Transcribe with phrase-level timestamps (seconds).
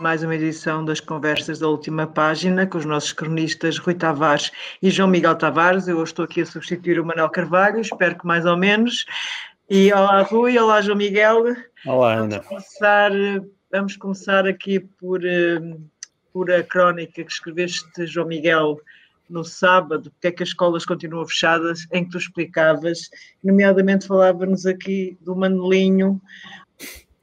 [0.00, 4.90] mais uma edição das Conversas da Última Página com os nossos cronistas Rui Tavares e
[4.90, 5.88] João Miguel Tavares.
[5.88, 9.04] Eu hoje estou aqui a substituir o Manuel Carvalho, espero que mais ou menos.
[9.68, 11.56] E olá Rui, olá João Miguel.
[11.84, 12.36] Olá Ana.
[12.36, 13.10] Vamos começar,
[13.72, 15.58] vamos começar aqui por, eh,
[16.32, 18.78] por a crónica que escreveste, João Miguel,
[19.28, 23.10] no sábado, porque é que as escolas continuam fechadas, em que tu explicavas,
[23.42, 26.20] nomeadamente falava-nos aqui do Manelinho,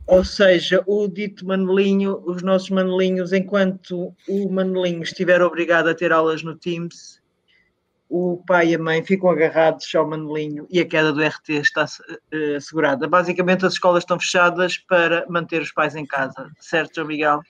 [0.07, 6.11] ou seja, o dito Manelinho, os nossos Manelinhos, enquanto o Manelinho estiver obrigado a ter
[6.11, 7.21] aulas no Teams,
[8.07, 11.85] o pai e a mãe ficam agarrados ao Manelinho e a queda do RT está
[11.85, 13.07] uh, assegurada.
[13.07, 17.41] Basicamente, as escolas estão fechadas para manter os pais em casa, certo, João Miguel?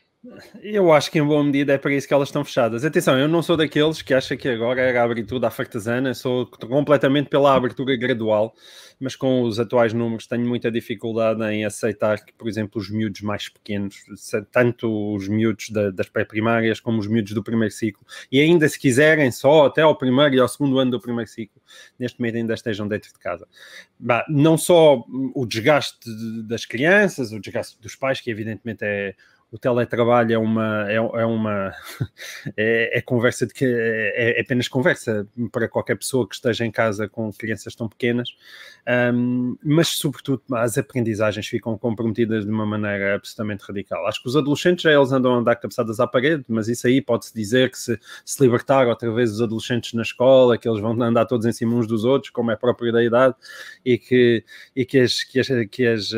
[0.61, 2.83] Eu acho que em boa medida é para isso que elas estão fechadas.
[2.83, 6.47] Atenção, eu não sou daqueles que acha que agora era abrir tudo à fartazana, sou
[6.47, 8.55] completamente pela abertura gradual,
[8.99, 13.21] mas com os atuais números tenho muita dificuldade em aceitar que, por exemplo, os miúdos
[13.21, 13.97] mais pequenos,
[14.51, 18.79] tanto os miúdos da, das pré-primárias como os miúdos do primeiro ciclo, e ainda se
[18.79, 21.61] quiserem só até ao primeiro e ao segundo ano do primeiro ciclo,
[21.99, 23.47] neste momento ainda estejam dentro de casa.
[23.99, 26.09] Bah, não só o desgaste
[26.47, 29.13] das crianças, o desgaste dos pais, que evidentemente é
[29.51, 31.73] o teletrabalho é uma é, é uma
[32.57, 36.71] é, é, conversa de que é, é, apenas conversa para qualquer pessoa que esteja em
[36.71, 38.29] casa com crianças tão pequenas,
[39.13, 44.05] um, mas sobretudo as aprendizagens ficam comprometidas de uma maneira absolutamente radical.
[44.07, 47.01] Acho que os adolescentes já eles andam a andar cabeçadas à parede, mas isso aí
[47.01, 51.01] pode-se dizer que se, se libertar outra vez os adolescentes na escola, que eles vão
[51.01, 53.35] andar todos em cima uns dos outros, como é próprio da idade,
[53.85, 54.43] e que,
[54.75, 56.11] e que as, que as, que as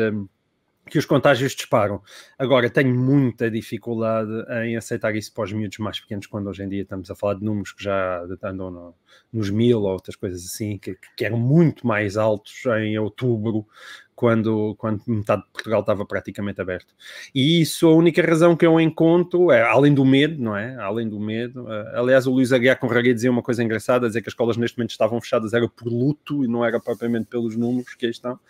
[0.88, 2.02] que os contágios disparam.
[2.38, 4.30] Agora, tenho muita dificuldade
[4.64, 7.34] em aceitar isso para os miúdos mais pequenos, quando hoje em dia estamos a falar
[7.34, 8.94] de números que já andam no,
[9.32, 13.66] nos mil ou outras coisas assim, que, que, eram muito mais altos em outubro,
[14.18, 16.92] quando, quando metade de Portugal estava praticamente aberto.
[17.32, 20.74] E isso, a única razão que eu encontro, é, além do medo, não é?
[20.74, 21.62] Além do medo.
[21.62, 24.76] Uh, aliás, o Luís Aguiar Conraria dizia uma coisa engraçada, dizer que as escolas neste
[24.76, 28.40] momento estavam fechadas era por luto e não era propriamente pelos números que aí estão.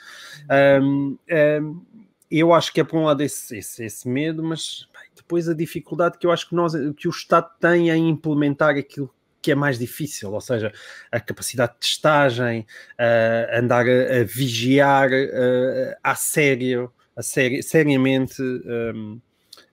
[0.83, 1.83] Um, um,
[2.31, 5.55] eu acho que é por um lado esse, esse, esse medo, mas bem, depois a
[5.55, 9.55] dificuldade que eu acho que, nós, que o Estado tem em implementar aquilo que é
[9.55, 10.73] mais difícil, ou seja,
[11.11, 12.67] a capacidade de testagem,
[12.99, 19.21] uh, andar a, a vigiar uh, a sério, a seri seriamente um,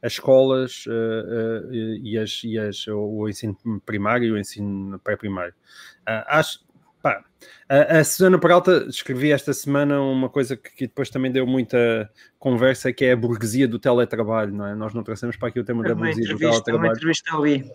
[0.01, 5.53] as escolas uh, e, as, e as, o ensino primário e o ensino pré-primário.
[6.05, 6.63] acho,
[7.01, 7.23] pá,
[7.67, 12.09] a, a Susana Peralta escrevi esta semana uma coisa que, que, depois também deu muita
[12.37, 14.75] conversa, que é a burguesia do teletrabalho, não é?
[14.75, 16.87] Nós não trouxemos para aqui o tema da burguesia do teletrabalho.
[16.87, 17.71] Uma entrevista ali.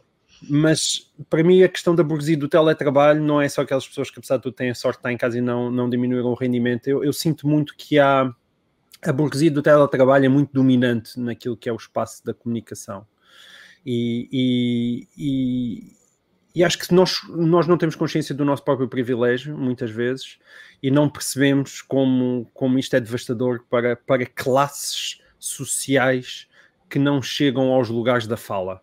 [0.49, 4.19] Mas para mim a questão da burguesia do teletrabalho não é só aquelas pessoas que
[4.19, 6.35] apesar de tudo têm a sorte de estar em casa e não, não diminuíram o
[6.35, 6.89] rendimento.
[6.89, 8.33] Eu, eu sinto muito que há
[9.03, 13.07] a burguesia do teletrabalho é muito dominante naquilo que é o espaço da comunicação.
[13.85, 15.93] E, e, e,
[16.55, 20.39] e acho que nós, nós não temos consciência do nosso próprio privilégio, muitas vezes,
[20.83, 26.49] e não percebemos como, como isto é devastador para, para classes sociais
[26.89, 28.83] que não chegam aos lugares da fala.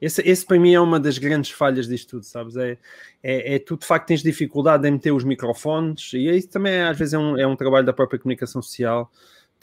[0.00, 2.56] Esse, esse para mim é uma das grandes falhas disto tudo, sabes?
[2.56, 2.76] É,
[3.22, 6.98] é, é tu de facto tens dificuldade em meter os microfones, e isso também às
[6.98, 9.10] vezes é um, é um trabalho da própria comunicação social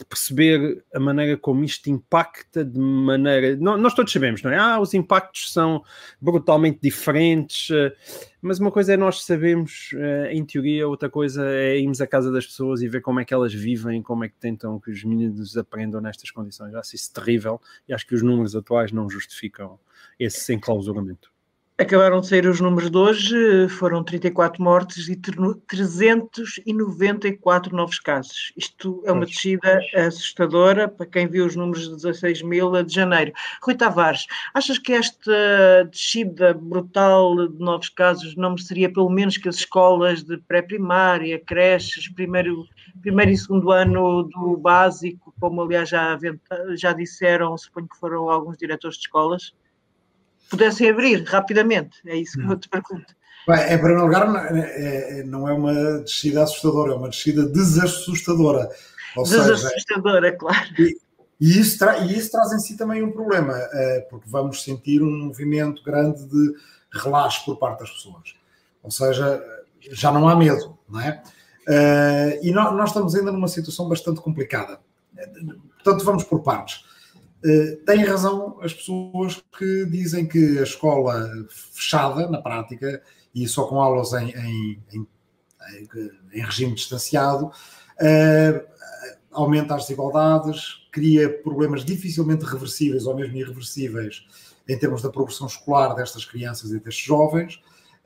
[0.00, 3.54] de perceber a maneira como isto impacta de maneira.
[3.56, 4.56] Nós todos sabemos, não é?
[4.56, 5.84] Ah, os impactos são
[6.18, 7.94] brutalmente diferentes, eh,
[8.40, 12.32] mas uma coisa é nós sabemos eh, em teoria, outra coisa é irmos à casa
[12.32, 15.04] das pessoas e ver como é que elas vivem, como é que tentam que os
[15.04, 16.74] meninos aprendam nestas condições.
[16.74, 19.78] Acho isso terrível e acho que os números atuais não justificam
[20.18, 21.30] esse enclausuramento.
[21.80, 28.52] Acabaram de sair os números de hoje, foram 34 mortes e 394 novos casos.
[28.54, 33.32] Isto é uma descida assustadora para quem viu os números de 16 mil de janeiro.
[33.62, 39.48] Rui Tavares, achas que esta descida brutal de novos casos não mereceria pelo menos que
[39.48, 42.66] as escolas de pré-primária, creches, primeiro,
[43.00, 46.18] primeiro e segundo ano do básico, como aliás já,
[46.74, 49.54] já disseram, suponho que foram alguns diretores de escolas,
[50.50, 51.98] pudessem abrir rapidamente.
[52.04, 53.14] É isso que eu te pergunto.
[53.48, 58.68] Bem, em primeiro lugar, é, é, não é uma descida assustadora, é uma descida desassustadora.
[59.16, 60.68] Ou desassustadora, seja, claro.
[60.78, 60.96] E,
[61.40, 65.26] e, isso e isso traz em si também um problema, é, porque vamos sentir um
[65.26, 66.54] movimento grande de
[66.92, 68.34] relaxo por parte das pessoas.
[68.82, 69.42] Ou seja,
[69.90, 71.22] já não há medo, não é?
[71.68, 74.80] É, e nós estamos ainda numa situação bastante complicada.
[75.82, 76.84] Portanto, vamos por partes.
[77.42, 83.02] Uh, têm razão as pessoas que dizem que a escola fechada, na prática,
[83.34, 85.08] e só com aulas em, em, em,
[86.34, 88.66] em regime distanciado, uh,
[89.30, 94.26] aumenta as desigualdades, cria problemas dificilmente reversíveis ou mesmo irreversíveis
[94.68, 97.54] em termos da progressão escolar destas crianças e destes jovens,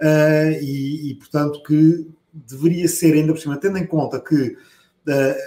[0.01, 4.57] uh, e, e, portanto, que deveria ser, ainda por cima, tendo em conta que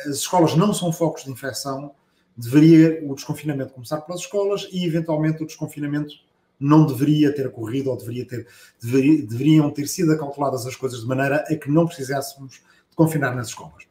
[0.08, 1.92] as escolas não são focos de infecção,
[2.38, 6.14] deveria o desconfinamento começar pelas escolas e, eventualmente, o desconfinamento
[6.60, 8.48] não deveria ter ocorrido ou deveria ter,
[8.82, 13.36] deveria, deveriam ter sido acauteladas as coisas de maneira a que não precisássemos de confinar
[13.36, 13.86] nas escolas.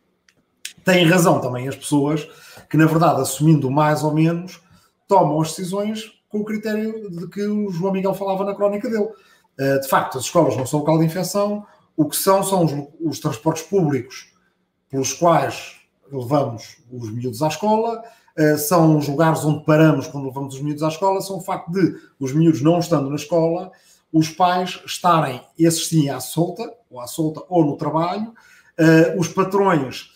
[0.84, 2.28] Têm razão também as pessoas
[2.70, 4.60] que, na verdade, assumindo mais ou menos,
[5.08, 9.08] tomam as decisões com o critério de que o João Miguel falava na crónica dele.
[9.58, 11.66] Eh, de facto, as escolas não são local de infecção,
[11.96, 14.32] o que são são os, os transportes públicos
[14.88, 15.76] pelos quais
[16.10, 18.02] levamos os miúdos à escola,
[18.58, 21.96] são os lugares onde paramos quando levamos os miúdos à escola, são o facto de
[22.20, 23.70] os miúdos não estando na escola,
[24.12, 28.32] os pais estarem, esses sim, à solta, ou à solta ou no trabalho,
[28.78, 30.10] eh, os patrões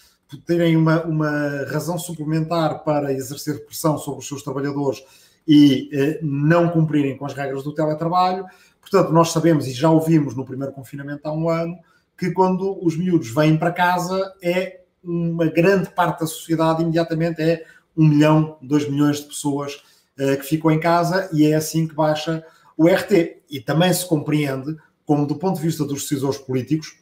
[0.46, 5.02] terem uma, uma razão suplementar para exercer pressão sobre os seus trabalhadores
[5.46, 8.44] e eh, não cumprirem com as regras do teletrabalho.
[8.80, 11.76] Portanto, nós sabemos e já ouvimos no primeiro confinamento há um ano
[12.16, 17.64] que quando os miúdos vêm para casa é uma grande parte da sociedade imediatamente é
[18.00, 19.74] um milhão, dois milhões de pessoas
[20.18, 22.42] uh, que ficam em casa e é assim que baixa
[22.76, 23.42] o RT.
[23.50, 24.74] E também se compreende
[25.04, 26.98] como, do ponto de vista dos decisores políticos,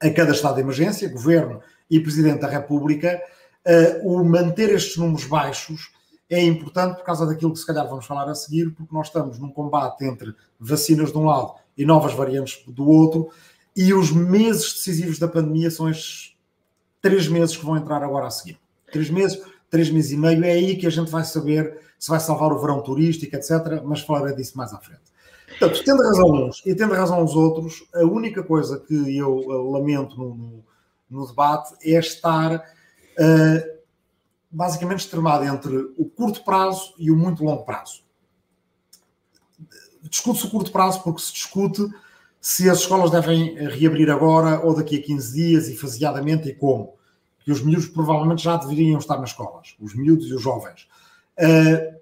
[0.00, 3.22] a cada estado de emergência, governo e presidente da República,
[3.64, 5.92] uh, o manter estes números baixos
[6.28, 9.38] é importante por causa daquilo que se calhar vamos falar a seguir, porque nós estamos
[9.38, 13.30] num combate entre vacinas de um lado e novas variantes do outro,
[13.76, 16.34] e os meses decisivos da pandemia são estes
[17.00, 18.58] três meses que vão entrar agora a seguir.
[18.90, 19.40] Três meses
[19.72, 22.58] três meses e meio, é aí que a gente vai saber se vai salvar o
[22.58, 23.82] verão turístico, etc.
[23.82, 25.00] Mas falarei disso mais à frente.
[25.48, 29.70] Portanto, tendo razão uns e tendo razão os outros, a única coisa que eu uh,
[29.70, 30.64] lamento no, no,
[31.08, 33.78] no, debate é estar uh,
[34.50, 38.02] basicamente extremado entre o curto prazo e o muito longo prazo.
[40.02, 41.82] Discute-se o curto prazo porque se discute
[42.38, 46.94] se as escolas devem reabrir agora ou daqui a 15 dias e faseadamente e como
[47.44, 50.88] que os miúdos provavelmente já deveriam estar nas escolas, os miúdos e os jovens.
[51.38, 52.00] Uh,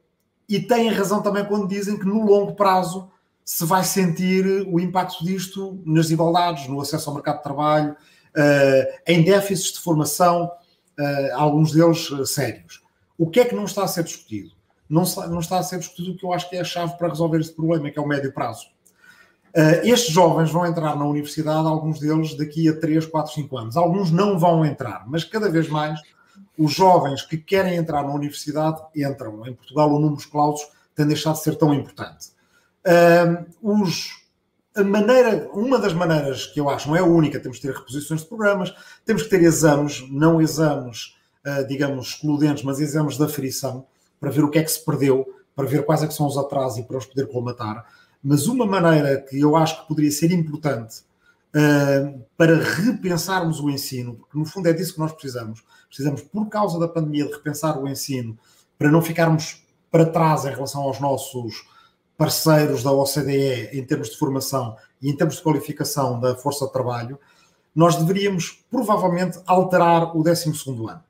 [0.48, 3.10] e têm razão também quando dizem que no longo prazo
[3.44, 9.00] se vai sentir o impacto disto nas desigualdades, no acesso ao mercado de trabalho, uh,
[9.06, 10.44] em déficits de formação,
[10.98, 12.82] uh, alguns deles sérios.
[13.16, 14.52] O que é que não está a ser discutido?
[14.88, 17.08] Não, não está a ser discutido o que eu acho que é a chave para
[17.08, 18.66] resolver este problema, que é o médio prazo.
[19.50, 23.76] Uh, estes jovens vão entrar na universidade, alguns deles daqui a 3, 4, 5 anos.
[23.76, 26.00] Alguns não vão entrar, mas cada vez mais
[26.56, 29.46] os jovens que querem entrar na universidade entram.
[29.46, 32.28] Em Portugal, o número de clausos tem deixado de ser tão importante.
[32.86, 34.22] Uh, os,
[34.76, 37.74] a maneira, uma das maneiras que eu acho, não é a única, temos que ter
[37.74, 38.72] reposições de programas,
[39.04, 43.86] temos que ter exames, não exames, uh, digamos, excludentes, mas exames de aferição,
[44.20, 45.26] para ver o que é que se perdeu,
[45.56, 47.84] para ver quais é que são os atrasos e para os poder colmatar
[48.22, 51.02] mas uma maneira que eu acho que poderia ser importante
[51.54, 55.64] uh, para repensarmos o ensino, porque no fundo é disso que nós precisamos.
[55.88, 58.38] Precisamos, por causa da pandemia, de repensar o ensino
[58.78, 61.66] para não ficarmos para trás em relação aos nossos
[62.16, 66.72] parceiros da OCDE em termos de formação e em termos de qualificação da força de
[66.72, 67.18] trabalho,
[67.74, 70.52] nós deveríamos provavelmente alterar o 12
[70.88, 71.02] ano.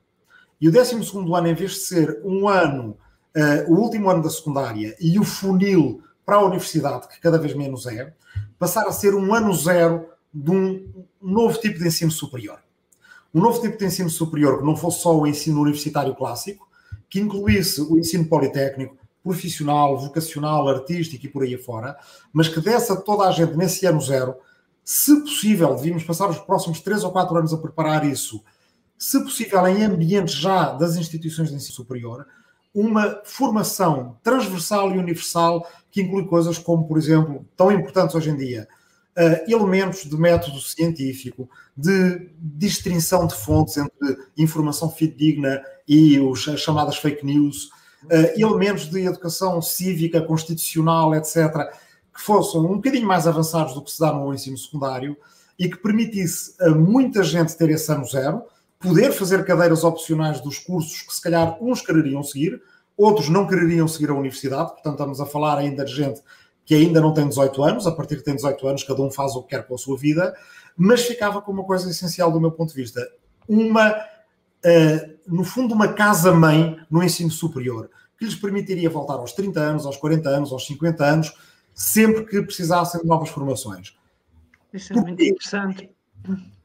[0.61, 2.97] E o 12 ano, em vez de ser um ano,
[3.37, 7.55] uh, o último ano da secundária e o funil para a universidade, que cada vez
[7.55, 8.13] menos é,
[8.59, 12.59] passar a ser um ano zero de um novo tipo de ensino superior.
[13.35, 16.69] Um novo tipo de ensino superior que não fosse só o ensino universitário clássico,
[17.09, 21.97] que incluísse o ensino politécnico, profissional, vocacional, artístico e por aí afora,
[22.33, 24.37] mas que desse a toda a gente nesse ano zero,
[24.83, 28.43] se possível, devíamos passar os próximos três ou quatro anos a preparar isso,
[28.99, 32.27] se possível, em ambientes já das instituições de ensino superior,
[32.75, 38.37] uma formação transversal e universal que inclui coisas como, por exemplo, tão importantes hoje em
[38.37, 38.69] dia,
[39.17, 46.61] uh, elementos de método científico, de distinção de fontes entre informação fidedigna e os, as
[46.61, 47.71] chamadas fake news,
[48.05, 51.71] uh, elementos de educação cívica, constitucional, etc.,
[52.15, 55.17] que fossem um bocadinho mais avançados do que se dá no ensino secundário
[55.59, 58.43] e que permitisse a muita gente ter esse ano zero,
[58.81, 62.61] poder fazer cadeiras opcionais dos cursos que se calhar uns quereriam seguir,
[62.97, 66.21] outros não quereriam seguir a universidade, portanto estamos a falar ainda de gente
[66.65, 69.35] que ainda não tem 18 anos, a partir de tem 18 anos cada um faz
[69.35, 70.35] o que quer com a sua vida,
[70.77, 73.07] mas ficava com uma coisa essencial do meu ponto de vista,
[73.47, 79.61] uma, uh, no fundo uma casa-mãe no ensino superior, que lhes permitiria voltar aos 30
[79.61, 81.35] anos, aos 40 anos, aos 50 anos,
[81.75, 83.97] sempre que precisassem de novas formações.
[84.73, 85.91] Isso é muito interessante.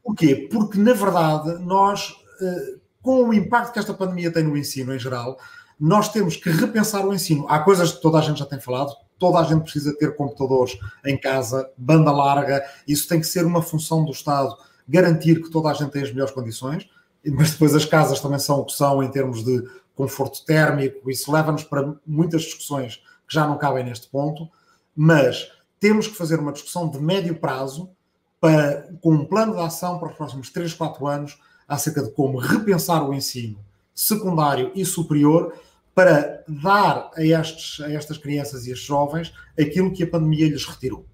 [0.02, 0.48] Porquê?
[0.50, 4.98] Porque, na verdade, nós, eh, com o impacto que esta pandemia tem no ensino em
[4.98, 5.38] geral,
[5.78, 7.46] nós temos que repensar o ensino.
[7.48, 10.78] Há coisas que toda a gente já tem falado, toda a gente precisa ter computadores
[11.04, 14.56] em casa, banda larga, isso tem que ser uma função do Estado,
[14.88, 16.88] garantir que toda a gente tem as melhores condições,
[17.24, 19.62] mas depois as casas também são o que são em termos de
[19.94, 22.96] conforto térmico, isso leva-nos para muitas discussões
[23.26, 24.48] que já não cabem neste ponto,
[24.94, 27.90] mas temos que fazer uma discussão de médio prazo
[28.40, 32.38] para, com um plano de ação para os próximos 3, 4 anos acerca de como
[32.38, 33.58] repensar o ensino
[33.94, 35.54] secundário e superior
[35.94, 40.66] para dar a, estes, a estas crianças e estes jovens aquilo que a pandemia lhes
[40.66, 41.06] retirou.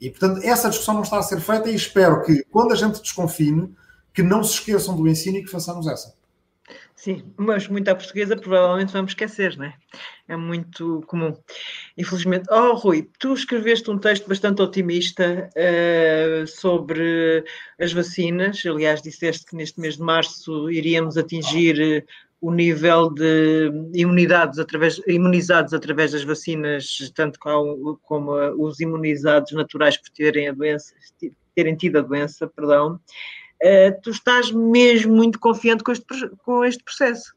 [0.00, 3.00] E, portanto, essa discussão não está a ser feita e espero que, quando a gente
[3.00, 3.74] desconfine,
[4.14, 6.14] que não se esqueçam do ensino e que façamos essa.
[6.96, 9.74] Sim, mas muito à portuguesa provavelmente vamos esquecer, não é?
[10.28, 11.36] É muito comum.
[11.96, 12.46] Infelizmente.
[12.50, 17.44] Oh, Rui, tu escreveste um texto bastante otimista uh, sobre
[17.78, 18.64] as vacinas.
[18.64, 22.06] Aliás, disseste que neste mês de março iríamos atingir
[22.40, 29.96] o nível de imunidades através, imunizados através das vacinas, tanto como, como os imunizados naturais
[29.96, 30.94] por terem a doença,
[31.54, 33.00] terem tido a doença, perdão.
[34.02, 36.04] Tu estás mesmo muito confiante com este,
[36.44, 37.36] com este processo.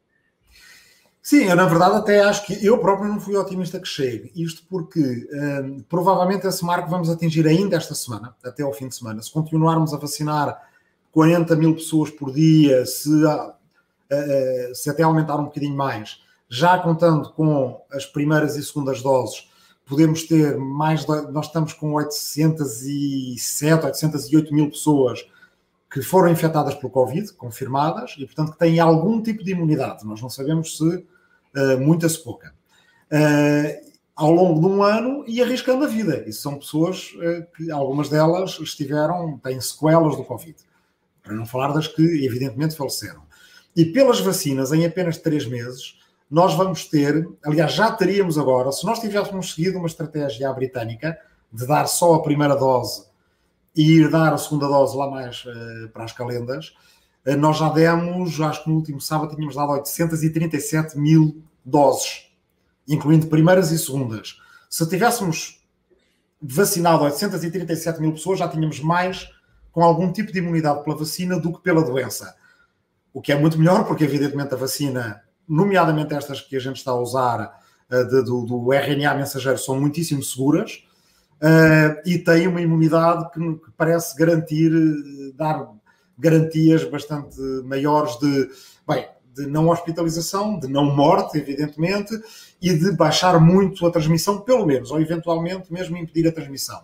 [1.22, 4.32] Sim, eu na verdade até acho que eu próprio não fui otimista que chegue.
[4.34, 8.96] Isto porque um, provavelmente esse marco vamos atingir ainda esta semana, até ao fim de
[8.96, 9.20] semana.
[9.22, 10.58] Se continuarmos a vacinar
[11.12, 16.78] 40 mil pessoas por dia, se, uh, uh, se até aumentar um bocadinho mais, já
[16.78, 19.48] contando com as primeiras e segundas doses,
[19.84, 21.06] podemos ter mais.
[21.06, 25.24] Nós estamos com 807, 808 mil pessoas
[25.90, 30.06] que foram infectadas pelo Covid, confirmadas, e portanto que têm algum tipo de imunidade.
[30.06, 32.54] Nós não sabemos se uh, muita se pouca.
[33.10, 36.22] Uh, ao longo de um ano e arriscando a vida.
[36.26, 40.56] E são pessoas uh, que algumas delas estiveram, têm sequelas do Covid.
[41.22, 43.22] Para não falar das que, evidentemente, faleceram.
[43.74, 45.98] E pelas vacinas, em apenas três meses,
[46.30, 51.18] nós vamos ter, aliás, já teríamos agora, se nós tivéssemos seguido uma estratégia britânica
[51.52, 53.09] de dar só a primeira dose
[53.74, 56.74] e ir dar a segunda dose lá mais uh, para as calendas,
[57.26, 62.26] uh, nós já demos, acho que no último sábado tínhamos dado 837 mil doses,
[62.88, 64.38] incluindo primeiras e segundas.
[64.68, 65.60] Se tivéssemos
[66.40, 69.30] vacinado 837 mil pessoas, já tínhamos mais
[69.70, 72.34] com algum tipo de imunidade pela vacina do que pela doença.
[73.12, 76.92] O que é muito melhor, porque evidentemente a vacina, nomeadamente estas que a gente está
[76.92, 77.60] a usar,
[77.90, 80.84] uh, de, do, do RNA mensageiro, são muitíssimo seguras
[81.40, 85.68] uh, e tem uma imunidade que, que, parece garantir, eh, dar
[86.18, 88.50] garantias bastante maiores de,
[88.86, 92.12] bem, de não hospitalização, de não morte, evidentemente,
[92.60, 96.80] e de baixar muito a transmissão, pelo menos, ou eventualmente mesmo impedir a transmissão.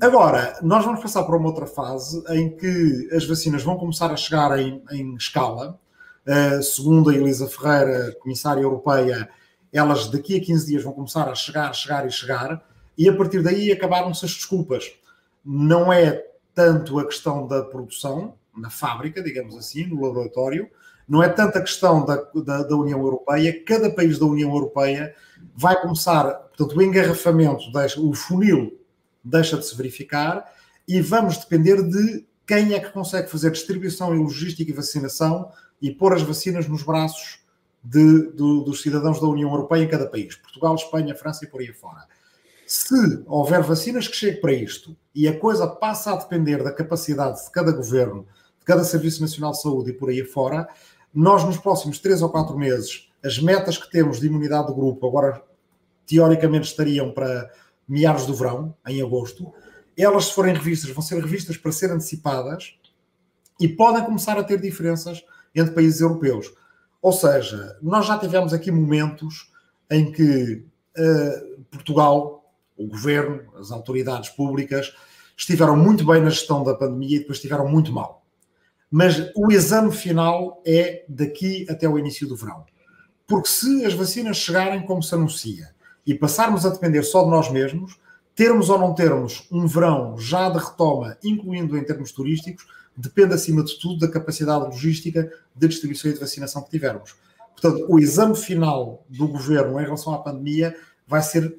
[0.00, 4.16] Agora, nós vamos passar para uma outra fase em que as vacinas vão começar a
[4.16, 5.78] chegar em, em escala.
[6.26, 9.28] Uh, segundo a Elisa Ferreira, comissária europeia,
[9.72, 12.62] elas daqui a 15 dias vão começar a chegar, chegar e chegar
[12.98, 14.92] e a partir daí acabaram-se as desculpas.
[15.44, 20.68] Não é tanto a questão da produção, na fábrica, digamos assim, no laboratório,
[21.08, 25.14] não é tanto a questão da, da, da, União Europeia, cada país da União Europeia
[25.56, 28.78] vai começar, portanto, o engarrafamento, deixa, o funil
[29.24, 30.44] deixa de se verificar
[30.86, 35.50] e vamos depender de quem é que consegue fazer distribuição e logística e vacinação
[35.80, 37.40] e pôr as vacinas nos braços
[37.82, 40.34] de, dos cidadãos da União Europeia em cada país.
[40.36, 42.06] Portugal, Espanha, França e por aí fora.
[42.68, 47.42] Se houver vacinas que cheguem para isto e a coisa passa a depender da capacidade
[47.42, 48.26] de cada governo,
[48.58, 50.68] de cada Serviço Nacional de Saúde e por aí fora,
[51.14, 55.08] nós nos próximos três ou quatro meses, as metas que temos de imunidade do grupo,
[55.08, 55.42] agora
[56.06, 57.50] teoricamente estariam para
[57.88, 59.50] meados do verão, em agosto,
[59.96, 62.74] elas, se forem revistas, vão ser revistas para ser antecipadas
[63.58, 66.52] e podem começar a ter diferenças entre países europeus.
[67.00, 69.50] Ou seja, nós já tivemos aqui momentos
[69.90, 70.66] em que
[70.98, 72.37] uh, Portugal
[72.78, 74.94] o governo, as autoridades públicas,
[75.36, 78.24] estiveram muito bem na gestão da pandemia e depois estiveram muito mal.
[78.90, 82.64] Mas o exame final é daqui até o início do verão.
[83.26, 85.70] Porque se as vacinas chegarem como se anuncia
[86.06, 87.98] e passarmos a depender só de nós mesmos,
[88.34, 92.66] termos ou não termos um verão já de retoma, incluindo em termos turísticos,
[92.96, 97.14] depende acima de tudo da capacidade logística de distribuição e de vacinação que tivermos.
[97.52, 100.74] Portanto, o exame final do governo em relação à pandemia
[101.06, 101.58] vai ser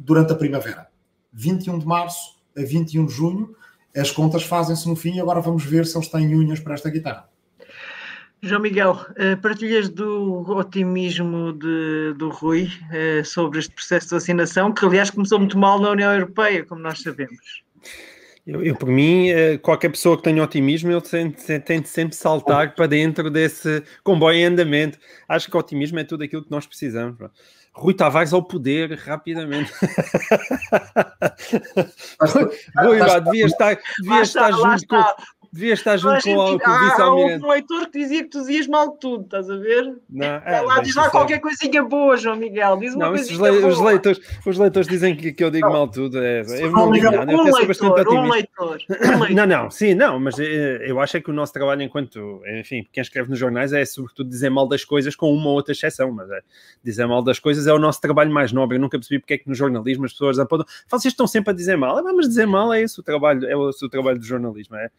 [0.00, 0.88] durante a primavera.
[1.32, 3.54] 21 de março a 21 de junho,
[3.96, 6.90] as contas fazem-se no fim e agora vamos ver se eles têm unhas para esta
[6.90, 7.28] guitarra.
[8.42, 14.72] João Miguel, eh, partilhas do otimismo de, do Rui eh, sobre este processo de vacinação,
[14.72, 17.62] que aliás começou muito mal na União Europeia, como nós sabemos.
[18.46, 22.86] Eu, eu, por mim, eh, qualquer pessoa que tenha otimismo, tem de sempre saltar para
[22.86, 24.98] dentro desse comboio em andamento.
[25.28, 27.18] Acho que otimismo é tudo aquilo que nós precisamos.
[27.80, 29.72] Rui Tavares ao poder, rapidamente.
[32.20, 35.02] Rui, devia estar, devia estar junto com,
[35.52, 37.44] devia estar junto com, o, com o vice-almirante.
[37.44, 39.96] Há um leitor que dizia que tu dizias mal de tudo, estás a ver?
[40.08, 42.76] Não, é, lá, diz lá qualquer coisinha boa, João Miguel.
[42.76, 43.72] Diz uma não, coisinha os, le boa.
[43.72, 45.72] Os leitores, os leitores dizem que, que eu digo não.
[45.72, 46.18] mal tudo.
[46.18, 47.32] É, eu não digo nada.
[47.32, 48.78] Um, leitor, bastante um, leitor, um leitor.
[49.34, 52.86] Não, não, sim, não, mas eh, eu acho é que o nosso trabalho enquanto, enfim,
[52.92, 56.12] quem escreve nos jornais é sobretudo dizer mal das coisas com uma ou outra exceção,
[56.12, 56.40] mas é,
[56.84, 58.76] dizer mal das coisas é o nosso trabalho mais nobre.
[58.76, 61.54] Eu nunca percebi porque é que no jornalismo as pessoas apontam, vocês estão sempre a
[61.54, 64.24] dizer mal, ah, mas dizer mal é esse o trabalho, é o, o trabalho do
[64.24, 64.90] jornalismo, é,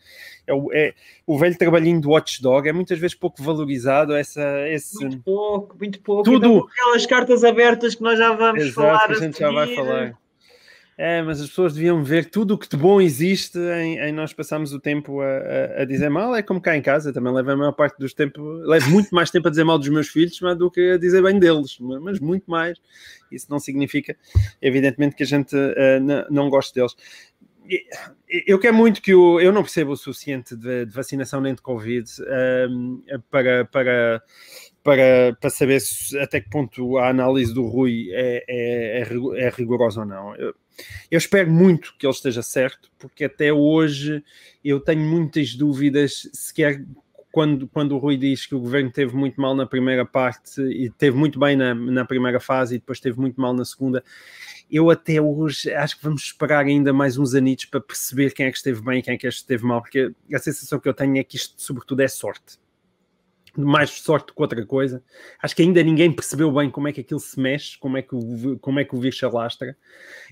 [0.47, 0.93] é, é
[1.25, 4.13] o velho trabalhinho do watchdog é muitas vezes pouco valorizado.
[4.13, 4.99] Essa, esse...
[4.99, 6.23] Muito pouco, muito pouco.
[6.23, 6.45] Tudo.
[6.45, 9.07] Então, aquelas cartas abertas que nós já vamos Exato, falar.
[9.07, 10.21] Que a gente a já vai falar.
[11.03, 14.33] É, mas as pessoas deviam ver tudo o que de bom existe em, em nós
[14.33, 16.35] passarmos o tempo a, a, a, dizer mal.
[16.35, 19.31] É como cá em casa, também levo a maior parte dos tempos, levo muito mais
[19.31, 22.43] tempo a dizer mal dos meus filhos do que a dizer bem deles, mas muito
[22.45, 22.77] mais.
[23.31, 24.15] Isso não significa,
[24.61, 26.95] evidentemente, que a gente uh, não, não goste deles
[28.27, 29.39] eu quero muito que o.
[29.39, 32.09] Eu não percebo o suficiente de, de vacinação nem de Covid
[32.69, 34.23] um, para, para,
[34.83, 39.49] para, para saber se, até que ponto a análise do Rui é, é, é, é
[39.49, 40.35] rigorosa ou não.
[40.35, 40.55] Eu,
[41.09, 44.23] eu, espero muito que ele esteja certo, porque até hoje
[44.63, 46.83] eu tenho muitas dúvidas sequer.
[47.31, 50.89] Quando, quando o Rui diz que o governo teve muito mal na primeira parte e
[50.89, 54.03] teve muito bem na, na primeira fase e depois teve muito mal na segunda,
[54.71, 58.51] eu até hoje acho que vamos esperar ainda mais uns anitos para perceber quem é
[58.51, 61.17] que esteve bem e quem é que esteve mal, porque a sensação que eu tenho
[61.17, 62.57] é que isto, sobretudo, é sorte.
[63.57, 65.03] Mais sorte que outra coisa.
[65.43, 68.15] Acho que ainda ninguém percebeu bem como é que aquilo se mexe, como é que
[68.15, 69.75] o, como é que o vírus se alastra.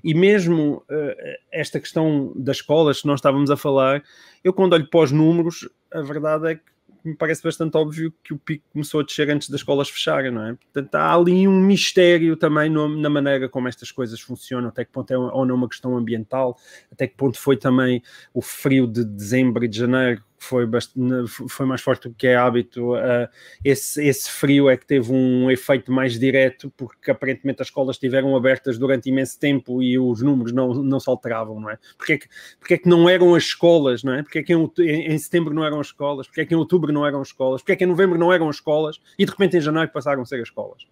[0.02, 4.02] E mesmo uh, esta questão das escolas que nós estávamos a falar,
[4.42, 8.34] eu quando olho para os números, a verdade é que me parece bastante óbvio que
[8.34, 10.54] o pico começou a descer antes das escolas fecharem, não é?
[10.54, 14.92] Portanto, há ali um mistério também no, na maneira como estas coisas funcionam, até que
[14.92, 16.58] ponto é ou não uma questão ambiental,
[16.92, 18.02] até que ponto foi também
[18.34, 22.36] o frio de dezembro e de janeiro foi, bastante, foi mais forte do que é
[22.36, 22.96] hábito.
[22.96, 23.28] Uh,
[23.64, 28.36] esse, esse frio é que teve um efeito mais direto, porque aparentemente as escolas estiveram
[28.36, 31.78] abertas durante imenso tempo e os números não, não se alteravam, não é?
[31.98, 34.24] Porque é, que, é que não eram as escolas, não é?
[34.24, 36.28] Porque é que em, em, setembro não eram as escolas?
[36.28, 37.62] Porque é que em outubro não eram as escolas?
[37.62, 39.00] Porque é que em novembro não eram as escolas?
[39.18, 40.88] E de repente em janeiro passaram a ser as escolas?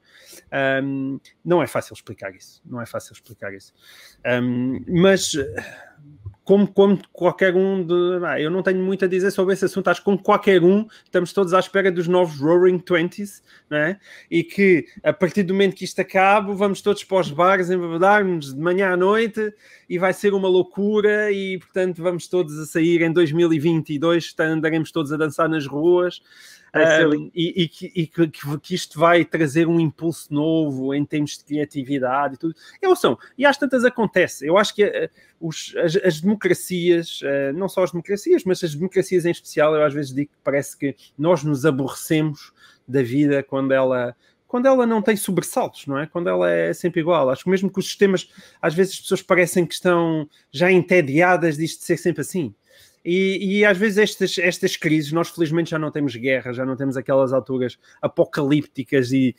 [0.84, 3.74] Um, não é fácil explicar isso, não é fácil explicar isso.
[4.26, 5.34] Um, mas
[6.48, 8.26] como, como qualquer um de.
[8.26, 10.88] Ah, eu não tenho muito a dizer sobre esse assunto, acho que como qualquer um,
[11.04, 14.00] estamos todos à espera dos novos Roaring Twenties, né?
[14.32, 18.54] e que a partir do momento que isto acabe, vamos todos para os bares embebedar-nos
[18.54, 19.54] de manhã à noite
[19.90, 25.12] e vai ser uma loucura, e portanto vamos todos a sair em 2022, andaremos todos
[25.12, 26.22] a dançar nas ruas.
[26.84, 28.28] Um, e, e, que, e que,
[28.60, 32.56] que, isto vai trazer um impulso novo em termos de criatividade e tudo.
[32.82, 34.46] Eu são, e às tantas acontece.
[34.46, 35.10] Eu acho que uh,
[35.40, 39.84] os, as, as, democracias, uh, não só as democracias, mas as democracias em especial, eu
[39.84, 42.52] às vezes digo que parece que nós nos aborrecemos
[42.88, 44.16] da vida quando ela
[44.48, 46.08] quando ela não tem sobressaltos, não é?
[46.08, 47.30] Quando ela é sempre igual.
[47.30, 48.30] Acho que mesmo que os sistemas,
[48.62, 52.56] às vezes as pessoas parecem que estão já entediadas disto de ser sempre assim.
[53.10, 56.76] E, e, às vezes estas, estas crises, nós felizmente já não temos guerra, já não
[56.76, 59.34] temos aquelas alturas apocalípticas e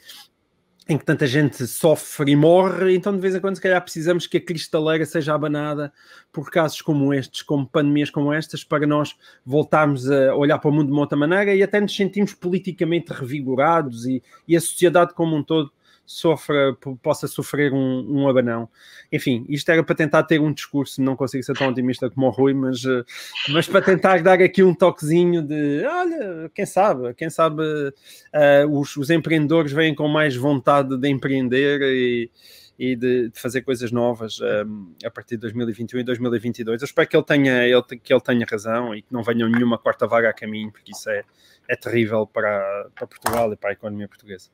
[0.89, 4.27] em que tanta gente sofre e morre, então de vez em quando se calhar precisamos
[4.27, 5.93] que a cristaleira seja abanada
[6.33, 10.73] por casos como estes, como pandemias como estas, para nós voltarmos a olhar para o
[10.73, 15.13] mundo de uma outra maneira e até nos sentimos politicamente revigorados e, e a sociedade
[15.13, 15.71] como um todo
[16.09, 18.67] sofra, possa sofrer um, um, abanão.
[19.13, 22.31] Enfim, isto era para tentar ter um discurso, não consigo ser tão otimista como o
[22.31, 23.05] Rui, mas, eh,
[23.51, 28.97] mas para tentar dar aqui um toquezinho de olha, quem sabe, quem sabe uh, os,
[28.97, 32.31] os, empreendedores vêm com mais vontade de empreender e,
[32.79, 36.81] e de, de, fazer coisas novas um, eh, a partir de 2021 e 2022.
[36.81, 39.77] Eu espero que ele tenha, ele, que ele tenha razão e que não venha nenhuma
[39.77, 41.23] quarta vaga a caminho, porque isso é,
[41.69, 44.49] é terrível para, para Portugal e para a economia portuguesa.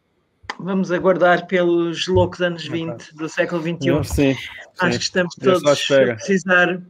[0.58, 4.04] Vamos aguardar pelos loucos anos 20 do século XXI.
[4.04, 4.36] sim,
[4.78, 4.98] Acho sim.
[4.98, 6.82] que estamos todos a precisar.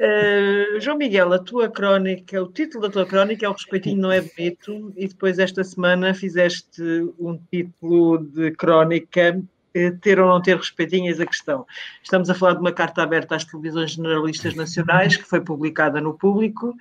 [0.00, 4.12] Uh, João Miguel, a tua crónica, o título da tua crónica é O Respeitinho Não
[4.12, 6.82] É Bonito, e depois esta semana fizeste
[7.18, 9.40] um título de crónica
[9.72, 11.66] eh, ter ou não ter respeitinhas a questão.
[12.02, 16.14] Estamos a falar de uma carta aberta às televisões generalistas nacionais que foi publicada no
[16.14, 16.74] público,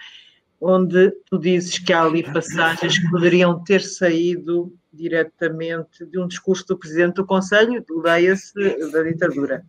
[0.59, 6.65] onde tu dizes que há ali passagens que poderiam ter saído diretamente de um discurso
[6.67, 8.53] do Presidente do Conselho, leia-se
[8.91, 9.63] da ditadura.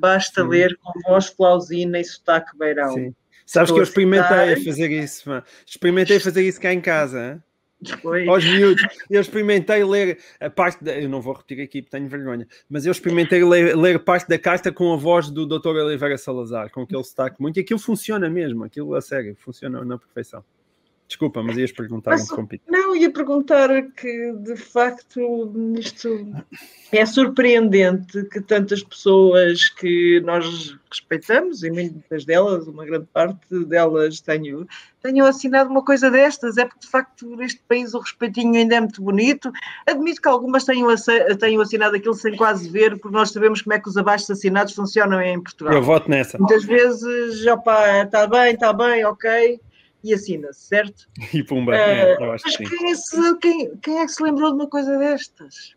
[0.00, 0.48] Basta Sim.
[0.48, 2.94] ler com voz flausina e sotaque beirão.
[2.94, 3.14] Sim.
[3.44, 5.44] Sabes que eu experimentei a fazer isso, mano.
[5.64, 7.42] experimentei fazer isso cá em casa.
[8.00, 8.26] Foi.
[8.26, 8.82] aos miúdos.
[9.10, 12.86] Eu experimentei ler a parte, da, eu não vou repetir aqui porque tenho vergonha, mas
[12.86, 15.68] eu experimentei ler, ler parte da carta com a voz do Dr.
[15.68, 19.98] Oliveira Salazar, com aquele sotaque muito, e aquilo funciona mesmo, aquilo a sério, funciona na
[19.98, 20.42] perfeição.
[21.08, 26.34] Desculpa, mas ias perguntar mas, um Não, ia perguntar que de facto isto
[26.90, 34.20] é surpreendente que tantas pessoas que nós respeitamos, e muitas delas, uma grande parte delas
[34.20, 34.66] tenham,
[35.00, 36.56] tenham assinado uma coisa destas.
[36.56, 39.52] É porque de facto neste país o respeitinho ainda é muito bonito.
[39.86, 40.88] Admito que algumas tenham,
[41.38, 44.74] tenham assinado aquilo sem quase ver, porque nós sabemos como é que os abaixos assinados
[44.74, 45.72] funcionam em Portugal.
[45.72, 46.36] Eu voto nessa.
[46.36, 49.60] Muitas vezes, opá, está bem, está bem, ok
[50.06, 51.08] e assina-se, certo?
[51.34, 52.76] E pumba, uh, é, eu acho mas que sim.
[52.76, 55.75] Quem é, se, quem, quem é que se lembrou de uma coisa destas?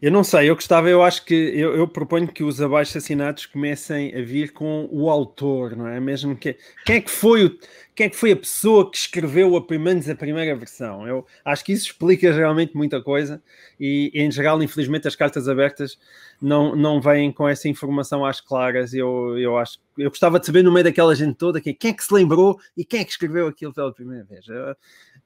[0.00, 3.46] Eu não sei, eu gostava, eu acho que eu, eu, proponho que os abaixo assinados
[3.46, 5.98] comecem a vir com o autor, não é?
[5.98, 7.58] Mesmo que quem é que foi o,
[7.96, 11.04] quem é que foi a pessoa que escreveu a, menos a primeira versão?
[11.04, 13.42] Eu acho que isso explica realmente muita coisa
[13.78, 15.98] e, em geral, infelizmente, as cartas abertas
[16.40, 18.94] não, não vêm com essa informação às claras.
[18.94, 21.94] Eu, eu acho eu gostava de saber no meio daquela gente toda quem, quem é
[21.94, 24.46] que se lembrou e quem é que escreveu aquilo pela primeira vez.
[24.46, 24.76] Eu,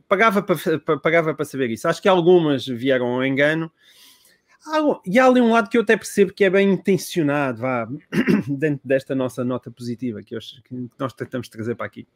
[0.08, 1.86] pagava para, pagava para saber isso.
[1.86, 3.70] Acho que algumas vieram ao engano
[5.04, 7.88] e há ali um lado que eu até percebo que é bem intencionado, vá,
[8.48, 12.06] dentro desta nossa nota positiva que, que nós tentamos trazer para aqui.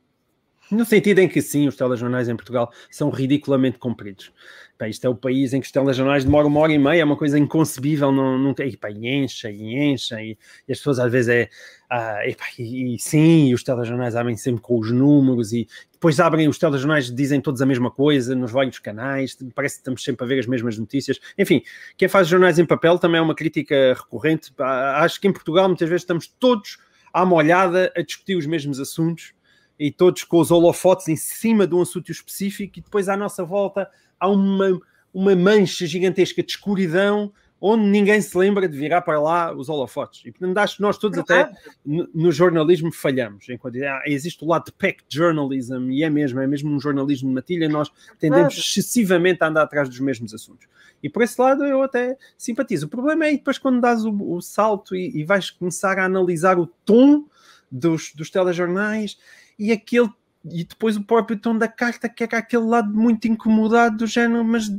[0.70, 4.32] No sentido em que sim, os telejornais em Portugal são ridiculamente compridos.
[4.78, 7.04] Pá, isto é o país em que os telejornais demoram uma hora e meia, é
[7.04, 10.36] uma coisa inconcebível, não, tem, e, pá, e encha e encha, e,
[10.68, 11.48] e, as pessoas às vezes é,
[11.88, 16.20] ah, e, pá, e, e, sim, os telejornais abrem sempre com os números, e depois
[16.20, 20.24] abrem, os telejornais dizem todos a mesma coisa, nos vários canais, parece que estamos sempre
[20.26, 21.62] a ver as mesmas notícias, enfim,
[21.96, 25.88] quem faz jornais em papel também é uma crítica recorrente, acho que em Portugal muitas
[25.88, 26.76] vezes estamos todos
[27.14, 29.32] à molhada a discutir os mesmos assuntos,
[29.78, 33.44] e todos com os holofotes em cima de um assunto específico, e depois à nossa
[33.44, 34.80] volta há uma,
[35.12, 40.22] uma mancha gigantesca de escuridão onde ninguém se lembra de virar para lá os holofotes.
[40.24, 41.50] E portanto, acho que nós todos, até
[41.84, 43.48] no, no jornalismo, falhamos.
[43.48, 47.28] Enquanto ah, existe o lado de pack journalism, e é mesmo, é mesmo um jornalismo
[47.28, 48.60] de matilha, nós tendemos claro.
[48.60, 50.68] excessivamente a andar atrás dos mesmos assuntos.
[51.02, 52.86] E por esse lado eu até simpatizo.
[52.86, 56.58] O problema é depois quando dás o, o salto e, e vais começar a analisar
[56.58, 57.24] o tom
[57.70, 59.18] dos, dos telejornais
[59.58, 60.10] e aquele
[60.50, 64.44] e depois o próprio tom da carta, que era aquele lado muito incomodado do género,
[64.44, 64.70] mas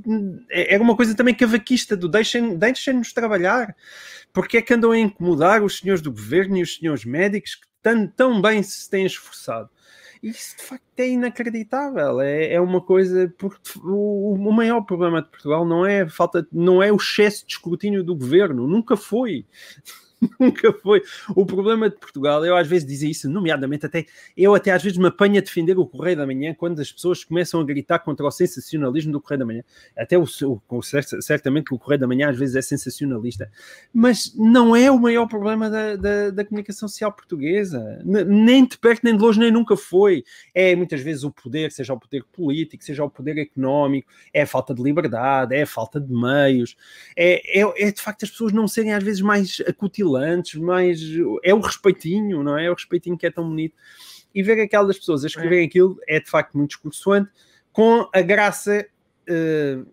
[0.49, 3.75] é, era uma coisa também cavaquista do deixem-nos deixem trabalhar,
[4.31, 7.67] porque é que andam a incomodar os senhores do governo e os senhores médicos que
[7.81, 9.69] tão, tão bem se têm esforçado.
[10.21, 15.29] Isso de facto é inacreditável, é, é uma coisa, porque o, o maior problema de
[15.29, 19.45] Portugal não é falta, não é o excesso de escrutínio do governo, nunca foi.
[20.39, 21.01] Nunca foi.
[21.35, 24.97] O problema de Portugal, eu às vezes dizia isso, nomeadamente até, eu até às vezes
[24.97, 28.25] me apanho a defender o Correio da Manhã quando as pessoas começam a gritar contra
[28.25, 29.63] o sensacionalismo do Correio da Manhã.
[29.95, 33.49] Até o, o certamente que o Correio da Manhã às vezes é sensacionalista,
[33.93, 38.01] mas não é o maior problema da, da, da comunicação social portuguesa.
[38.03, 40.23] Nem de perto, nem de longe, nem nunca foi.
[40.53, 44.47] É muitas vezes o poder, seja o poder político, seja o poder económico, é a
[44.47, 46.75] falta de liberdade, é a falta de meios,
[47.15, 51.01] é, é, é de facto as pessoas não serem às vezes mais acutiladas cintilantes, mais.
[51.43, 52.65] É o respeitinho, não é?
[52.65, 53.75] É o respeitinho que é tão bonito.
[54.33, 55.67] E ver aquelas pessoas a escreverem é.
[55.67, 57.29] aquilo é de facto muito discursoante,
[57.71, 58.87] com a graça.
[59.29, 59.85] Uh,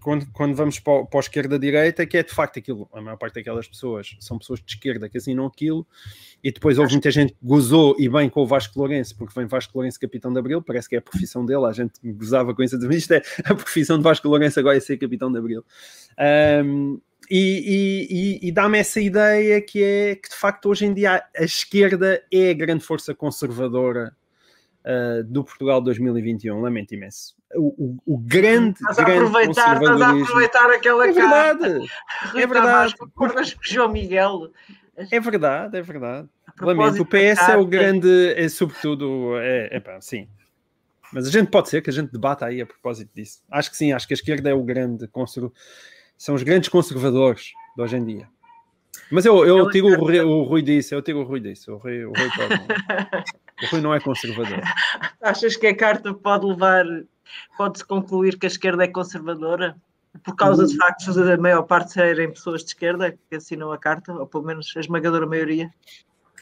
[0.00, 3.34] quando, quando vamos para, para a esquerda-direita, que é de facto aquilo, a maior parte
[3.34, 5.84] daquelas pessoas são pessoas de esquerda que assinam aquilo,
[6.42, 9.46] e depois houve muita gente que gozou e bem com o Vasco Lourenço, porque vem
[9.46, 12.62] Vasco Lourenço capitão de Abril, parece que é a profissão dele, a gente gozava com
[12.62, 15.64] isso, isto é a profissão de Vasco Lourenço agora é ser capitão de Abril.
[16.64, 17.00] Um,
[17.30, 21.42] e, e, e dá-me essa ideia que é que de facto hoje em dia a
[21.42, 24.14] esquerda é a grande força conservadora
[24.84, 26.60] uh, do Portugal 2021.
[26.60, 27.34] Lamento imenso.
[27.54, 31.90] O, o, o grande, estás grande aproveitar, estás a aproveitar aquela é verdade,
[32.34, 32.96] é verdade.
[32.96, 34.50] Concordas João Miguel?
[35.10, 36.28] É verdade, é verdade.
[36.60, 40.28] Lamento, o PS é o grande, é sobretudo, é, é pá, sim.
[41.12, 43.42] Mas a gente pode ser que a gente debata aí a propósito disso.
[43.50, 45.56] Acho que sim, acho que a esquerda é o grande conservador
[46.16, 48.28] são os grandes conservadores de hoje em dia.
[49.10, 51.72] Mas eu, eu tiro o Rui, o Rui disso, eu tiro o Rui disso.
[51.72, 52.54] O Rui, o Rui, pode,
[53.62, 54.60] o Rui não é conservador.
[55.22, 56.84] Achas que a carta pode levar,
[57.56, 59.76] pode-se concluir que a esquerda é conservadora?
[60.24, 64.12] Por causa de factos da maior parte serem pessoas de esquerda que assinam a carta,
[64.14, 65.70] ou pelo menos a esmagadora maioria?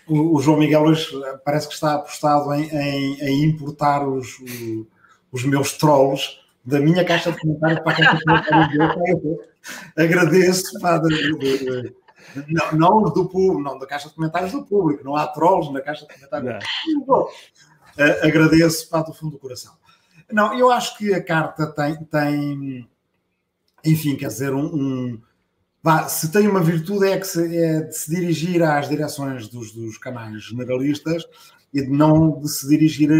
[0.06, 1.10] O, o João Miguel hoje
[1.44, 4.38] parece que está apostado em, em, em importar os,
[5.32, 8.68] os meus trolls da minha caixa de comentários para a caixa de comentários
[9.22, 9.38] dele.
[9.96, 11.00] Agradeço, pá,
[12.48, 15.81] Não, não do público, não da caixa de comentários do público, não há trolls na
[15.81, 17.31] caixa de comentários público.
[17.98, 19.72] Uh, agradeço para do fundo do coração.
[20.33, 22.88] Não, eu acho que a carta tem, tem
[23.85, 25.22] enfim, quer dizer, um, um
[26.09, 29.98] se tem uma virtude é que se, é de se dirigir às direções dos, dos
[29.98, 31.24] canais generalistas
[31.72, 33.11] e de não de se dirigir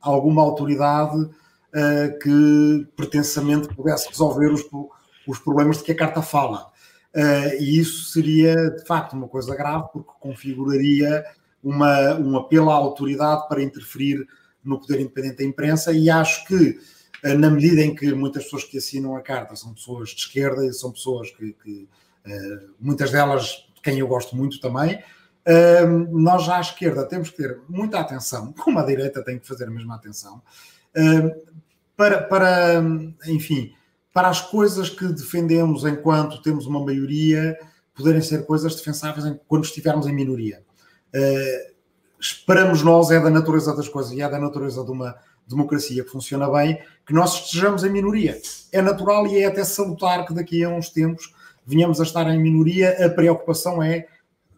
[0.00, 4.62] a alguma autoridade uh, que pretensamente pudesse resolver os,
[5.30, 6.70] os problemas de que a carta fala.
[7.14, 11.24] Uh, e isso seria, de facto, uma coisa grave, porque configuraria
[11.62, 14.26] uma, um apelo à autoridade para interferir
[14.64, 16.78] no poder independente da imprensa, e acho que,
[17.24, 20.64] uh, na medida em que muitas pessoas que assinam a carta são pessoas de esquerda
[20.64, 21.88] e são pessoas que, que
[22.26, 25.02] uh, muitas delas, de quem eu gosto muito também,
[26.12, 29.70] nós à esquerda temos que ter muita atenção, como a direita tem que fazer a
[29.70, 30.40] mesma atenção,
[31.96, 32.80] para, para,
[33.26, 33.72] enfim,
[34.12, 37.56] para as coisas que defendemos enquanto temos uma maioria
[37.94, 40.62] poderem ser coisas defensáveis quando estivermos em minoria.
[41.14, 41.74] Uh,
[42.18, 46.10] esperamos nós, é da natureza das coisas e é da natureza de uma democracia que
[46.10, 48.40] funciona bem, que nós estejamos em minoria.
[48.72, 51.34] É natural e é até salutar que daqui a uns tempos
[51.66, 53.04] venhamos a estar em minoria.
[53.04, 54.06] A preocupação é,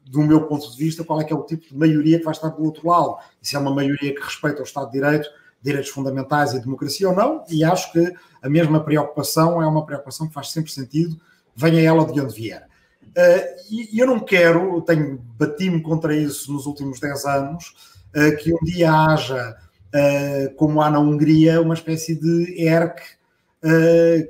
[0.04, 2.32] do meu ponto de vista, qual é que é o tipo de maioria que vai
[2.32, 3.16] estar do outro lado.
[3.40, 5.28] E se é uma maioria que respeita o Estado de Direito,
[5.62, 10.26] direitos fundamentais e democracia ou não, e acho que a mesma preocupação é uma preocupação
[10.26, 11.16] que faz sempre sentido,
[11.54, 12.66] venha ela de onde vier.
[13.02, 17.74] Uh, e eu não quero, tenho bati-me contra isso nos últimos 10 anos,
[18.16, 19.56] uh, que um dia haja,
[19.94, 23.22] uh, como há na Hungria, uma espécie de ERC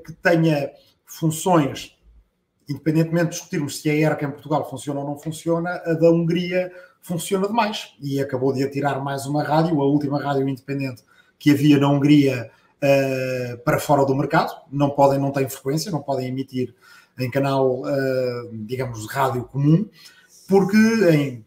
[0.05, 0.71] que tenha
[1.07, 1.97] funções,
[2.68, 6.71] independentemente de discutirmos se a ERC em Portugal funciona ou não funciona, a da Hungria
[7.01, 7.95] funciona demais.
[7.99, 11.03] E acabou de atirar mais uma rádio, a última rádio independente
[11.43, 16.01] que havia na Hungria uh, para fora do mercado, não podem, não têm frequência, não
[16.01, 16.73] podem emitir
[17.19, 19.89] em canal, uh, digamos, rádio comum,
[20.47, 20.77] porque
[21.11, 21.45] em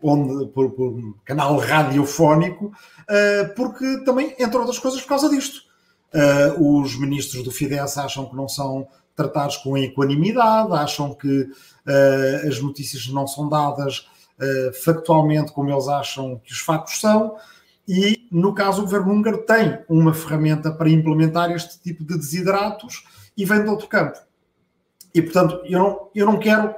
[0.00, 5.72] onde, por, por canal radiofónico, uh, porque também, entre outras coisas, por causa disto.
[6.60, 8.86] Os ministros do Fidesz acham que não são
[9.16, 11.48] tratados com equanimidade, acham que
[12.46, 14.06] as notícias não são dadas
[14.84, 17.38] factualmente como eles acham que os factos são,
[17.94, 23.04] e, no caso, o governo húngaro tem uma ferramenta para implementar este tipo de desidratos
[23.36, 24.18] e vem de outro campo.
[25.14, 26.74] E, portanto, eu não, eu não quero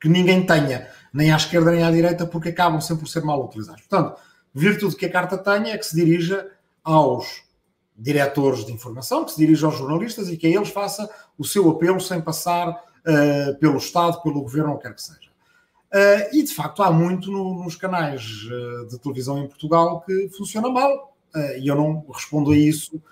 [0.00, 3.44] que ninguém tenha, nem à esquerda nem à direita, porque acabam sempre por ser mal
[3.44, 3.82] utilizados.
[3.88, 4.20] Portanto,
[4.54, 6.48] virtude que a carta tenha é que se dirija
[6.84, 7.42] aos
[7.98, 11.68] diretores de informação, que se dirija aos jornalistas e que a eles faça o seu
[11.68, 15.25] apelo sem passar uh, pelo Estado, pelo governo, ou quer que seja.
[15.96, 20.28] Uh, e de facto há muito no, nos canais uh, de televisão em Portugal que
[20.36, 21.16] funciona mal.
[21.34, 23.02] Uh, e eu não respondo a isso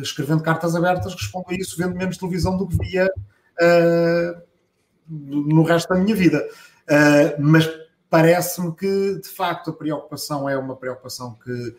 [0.00, 3.10] escrevendo cartas abertas, respondo a isso vendo menos televisão do que via
[5.06, 6.48] no resto da minha vida.
[7.38, 7.68] mas
[8.08, 11.76] parece-me que de facto a preocupação é uma preocupação que,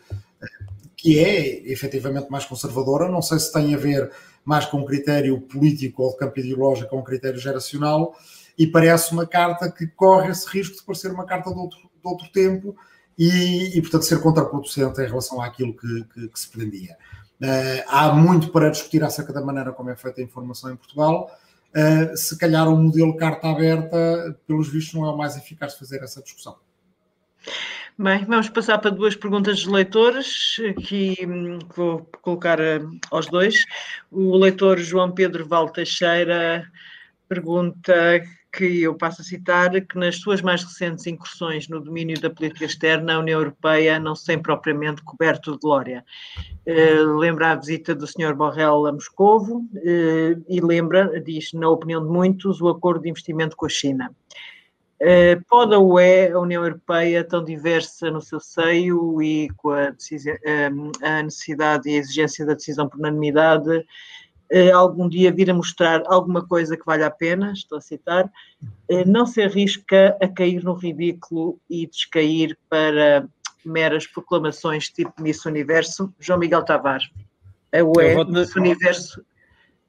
[0.96, 3.08] que é efetivamente mais conservadora.
[3.08, 4.12] Não sei se tem a ver
[4.44, 8.14] mais com um critério político ou de campo ideológico ou um critério geracional
[8.60, 12.04] e parece uma carta que corre esse risco de parecer uma carta de outro, de
[12.04, 12.76] outro tempo
[13.18, 16.94] e, e, portanto, ser contraproducente em relação àquilo que, que, que se pretendia.
[17.40, 21.34] Uh, há muito para discutir acerca da maneira como é feita a informação em Portugal.
[21.74, 25.72] Uh, se calhar o um modelo carta aberta, pelos vistos, não é o mais eficaz
[25.72, 26.54] de fazer essa discussão.
[27.98, 33.64] Bem, vamos passar para duas perguntas dos leitores, que hum, vou colocar uh, aos dois.
[34.10, 36.70] O leitor João Pedro Val Teixeira
[37.26, 38.20] pergunta
[38.52, 42.64] que eu passo a citar, que nas suas mais recentes incursões no domínio da política
[42.64, 46.04] externa, a União Europeia não se tem propriamente coberto de glória.
[46.66, 48.34] Uh, lembra a visita do Sr.
[48.34, 53.56] Borrell a Moscovo uh, e lembra, diz, na opinião de muitos, o acordo de investimento
[53.56, 54.10] com a China.
[55.00, 59.94] Uh, pode ou é a União Europeia tão diversa no seu seio e com a,
[61.02, 63.86] a necessidade e a exigência da decisão por unanimidade
[64.74, 69.04] algum dia vir a mostrar alguma coisa que vale a pena, estou a citar, uh,
[69.06, 73.28] não se arrisca a cair no ridículo e descair para
[73.64, 76.12] meras proclamações tipo Miss Universo.
[76.18, 77.08] João Miguel Tavares,
[77.70, 78.56] é o é Miss.
[78.56, 79.24] Universo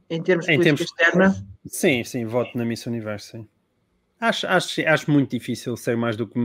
[0.09, 0.91] em termos de em política termos...
[0.91, 1.47] externa?
[1.65, 3.47] Sim, sim, voto na Miss Universo, sim.
[4.19, 6.39] Acho, acho, acho muito difícil ser mais do que,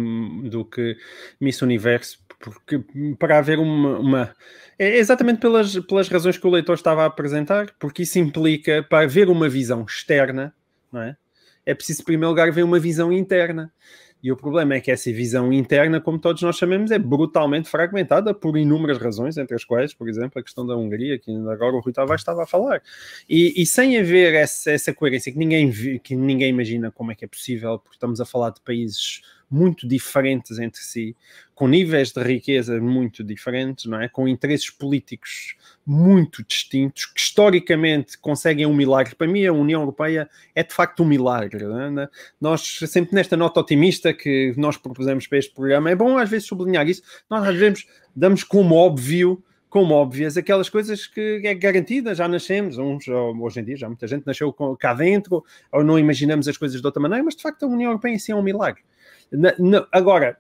[0.49, 0.97] do que
[1.39, 2.83] Miss Universo, porque
[3.19, 4.37] para haver uma, uma,
[4.79, 9.05] É exatamente pelas, pelas razões que o leitor estava a apresentar, porque isso implica, para
[9.05, 10.55] haver uma visão externa,
[10.93, 11.17] não é?
[11.65, 13.73] É preciso, em primeiro lugar, ver uma visão interna.
[14.23, 18.35] E o problema é que essa visão interna, como todos nós sabemos, é brutalmente fragmentada
[18.35, 21.81] por inúmeras razões, entre as quais, por exemplo, a questão da Hungria, que agora o
[21.81, 22.83] Rui Tavares estava a falar.
[23.29, 25.71] E, e sem haver essa, essa coerência que ninguém,
[26.03, 29.87] que ninguém imagina como é que é possível, porque estamos a falar de países muito
[29.87, 31.17] diferentes entre si,
[31.55, 34.09] com níveis de riqueza muito diferentes, não é?
[34.09, 35.57] Com interesses políticos
[35.87, 39.15] muito distintos, que historicamente conseguem um milagre.
[39.15, 41.65] Para mim, a União Europeia é de facto um milagre.
[41.65, 42.09] É?
[42.41, 46.49] Nós, sempre nesta nota otimista que nós propusemos para este programa, é bom às vezes
[46.49, 47.03] sublinhar isso.
[47.31, 52.79] Nós às vezes damos como óbvio como óbvias, aquelas coisas que é garantida, já nascemos,
[52.79, 56.81] uns, hoje em dia já muita gente nasceu cá dentro, ou não imaginamos as coisas
[56.81, 58.83] de outra maneira, mas de facto a União Europeia em si é um milagre.
[59.93, 60.39] Agora,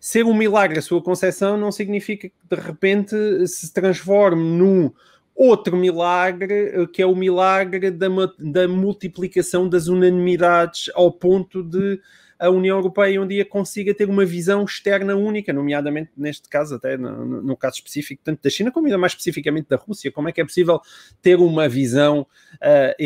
[0.00, 4.92] ser um milagre a sua concepção não significa que de repente se transforme num
[5.34, 8.06] outro milagre, que é o milagre da,
[8.38, 12.00] da multiplicação das unanimidades ao ponto de
[12.38, 16.96] a União Europeia um dia consiga ter uma visão externa única, nomeadamente neste caso, até
[16.96, 20.12] no, no, caso específico, tanto da China como ainda mais especificamente da Rússia.
[20.12, 20.80] Como é que é possível
[21.22, 23.02] ter uma visão uh,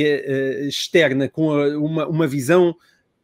[0.66, 2.74] externa, com uma, uma visão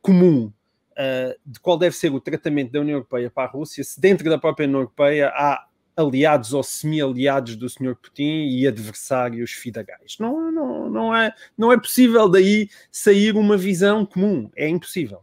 [0.00, 0.52] comum
[0.98, 4.28] uh, de qual deve ser o tratamento da União Europeia para a Rússia, se dentro
[4.28, 7.94] da própria União Europeia há aliados ou semi-aliados do Sr.
[7.94, 10.16] Putin e adversários fidagais.
[10.18, 15.20] Não, não, não, é, não é possível daí sair uma visão comum, é impossível.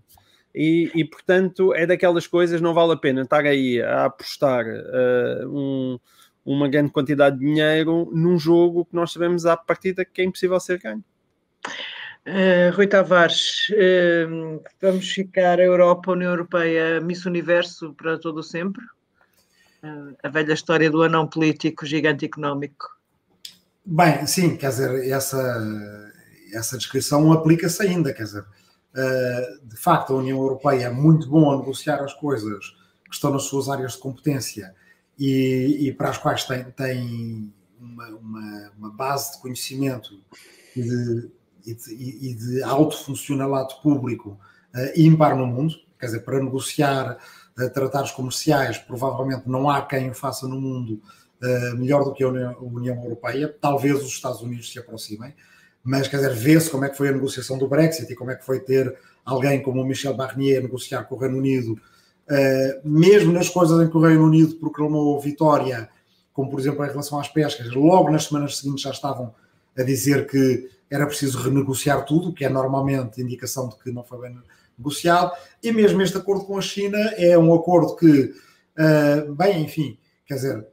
[0.54, 5.48] E, e portanto, é daquelas coisas, não vale a pena estar aí a apostar uh,
[5.48, 6.00] um,
[6.46, 10.60] uma grande quantidade de dinheiro num jogo que nós sabemos à partida que é impossível
[10.60, 11.04] ser ganho.
[12.28, 18.42] Uh, Rui Tavares, uh, vamos ficar a Europa, a União Europeia, Miss Universo para todo
[18.42, 18.84] o sempre?
[19.84, 22.96] Uh, a velha história do anão político, gigante económico.
[23.84, 26.14] Bem, sim, quer dizer, essa,
[26.54, 28.46] essa descrição aplica-se ainda, quer dizer,
[29.64, 33.44] de facto a União Europeia é muito bom a negociar as coisas que estão nas
[33.44, 34.76] suas áreas de competência
[35.18, 40.22] e, e para as quais tem, tem uma, uma, uma base de conhecimento
[40.76, 41.32] de
[41.65, 44.39] e de, e de alto funcionalato público
[44.76, 47.17] uh, ímpar no mundo, quer dizer, para negociar
[47.58, 51.02] uh, tratados comerciais, provavelmente não há quem o faça no mundo
[51.41, 55.34] uh, melhor do que a União, a União, Europeia, talvez os Estados Unidos se aproximem,
[55.84, 58.36] mas quer dizer, vê-se como é que foi a negociação do Brexit e como é
[58.36, 58.95] que foi ter
[59.26, 61.80] alguém como o Michel Barnier a negociar com o Reino Unido,
[62.84, 65.89] mesmo nas coisas em que o Reino Unido proclamou vitória,
[66.32, 69.34] como por exemplo em relação às pescas, logo nas semanas seguintes já estavam
[69.78, 74.20] a dizer que era preciso renegociar tudo, que é normalmente indicação de que não foi
[74.22, 74.38] bem
[74.78, 75.32] negociado,
[75.64, 78.34] e mesmo este acordo com a China é um acordo que,
[78.78, 80.68] uh, bem, enfim, quer dizer,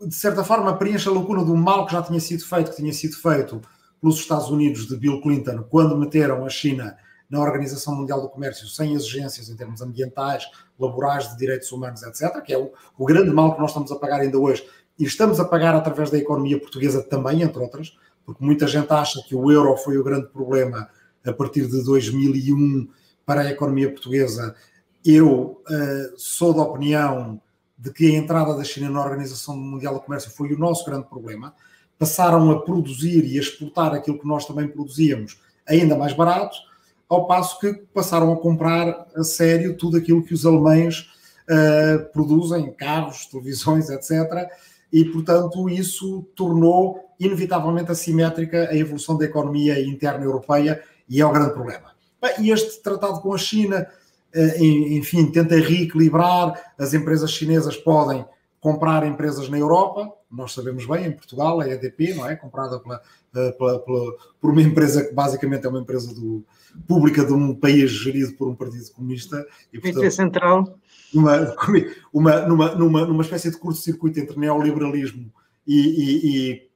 [0.00, 2.92] de certa forma preenche a lacuna do mal que já tinha sido feito, que tinha
[2.92, 3.60] sido feito
[4.00, 6.96] pelos Estados Unidos de Bill Clinton, quando meteram a China
[7.28, 12.42] na Organização Mundial do Comércio sem exigências em termos ambientais, laborais, de direitos humanos, etc.,
[12.42, 14.66] que é o, o grande mal que nós estamos a pagar ainda hoje,
[15.00, 19.22] e estamos a pagar através da economia portuguesa também, entre outras, porque muita gente acha
[19.26, 20.90] que o euro foi o grande problema
[21.24, 22.86] a partir de 2001
[23.24, 24.54] para a economia portuguesa.
[25.02, 27.40] Eu uh, sou da opinião
[27.78, 31.08] de que a entrada da China na Organização Mundial do Comércio foi o nosso grande
[31.08, 31.54] problema.
[31.98, 36.58] Passaram a produzir e a exportar aquilo que nós também produzíamos ainda mais barato,
[37.08, 41.08] ao passo que passaram a comprar a sério tudo aquilo que os alemães
[41.48, 44.50] uh, produzem, carros, televisões, etc.
[44.92, 51.32] E, portanto, isso tornou inevitavelmente assimétrica a evolução da economia interna europeia e é o
[51.32, 51.90] grande problema.
[52.38, 53.86] E este tratado com a China,
[54.32, 58.24] eh, enfim, tenta reequilibrar, as empresas chinesas podem
[58.60, 62.36] comprar empresas na Europa, nós sabemos bem, em Portugal, a EDP, não é?
[62.36, 63.00] Comprada pela,
[63.34, 66.44] eh, pela, pela, por uma empresa que basicamente é uma empresa do,
[66.86, 69.44] pública de um país gerido por um partido comunista.
[69.72, 70.78] E, portanto, Central.
[71.12, 71.54] Uma,
[72.12, 75.32] uma, numa, numa, numa espécie de curto-circuito entre neoliberalismo
[75.66, 76.70] e, e, e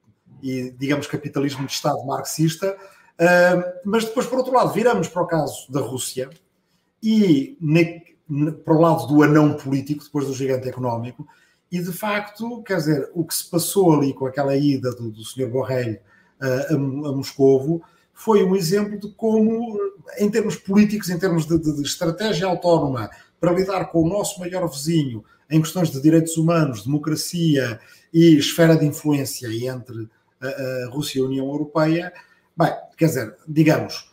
[0.45, 2.77] e, digamos, capitalismo de Estado marxista.
[3.15, 6.29] Uh, mas depois, por outro lado, viramos para o caso da Rússia
[7.03, 11.27] e ne, ne, para o lado do anão político, depois do gigante económico,
[11.73, 15.25] e de facto, quer dizer, o que se passou ali com aquela ida do, do
[15.25, 15.49] Sr.
[15.49, 19.79] Borrell uh, a, a Moscovo foi um exemplo de como,
[20.19, 23.09] em termos políticos, em termos de, de, de estratégia autónoma
[23.45, 27.79] para lidar com o nosso maior vizinho em questões de direitos humanos, democracia
[28.11, 30.09] e esfera de influência entre
[30.41, 32.11] a, Rússia e a União Europeia,
[32.57, 34.11] bem, quer dizer, digamos,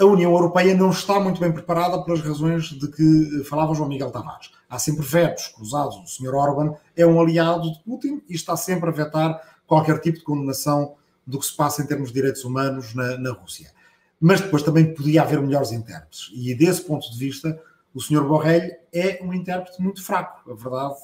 [0.00, 4.10] a União Europeia não está muito bem preparada pelas razões de que falava João Miguel
[4.10, 4.50] Tavares.
[4.70, 5.96] Há sempre vetos cruzados.
[5.96, 6.34] O Sr.
[6.34, 10.94] Orban é um aliado de Putin e está sempre a vetar qualquer tipo de condenação
[11.26, 13.70] do que se passa em termos de direitos humanos na, na Rússia.
[14.18, 16.30] mas depois também podia haver melhores intérpretes.
[16.32, 17.60] E desse ponto de vista,
[17.94, 18.22] o Sr.
[18.22, 20.96] Borrell é um intérprete muito fraco, a verdade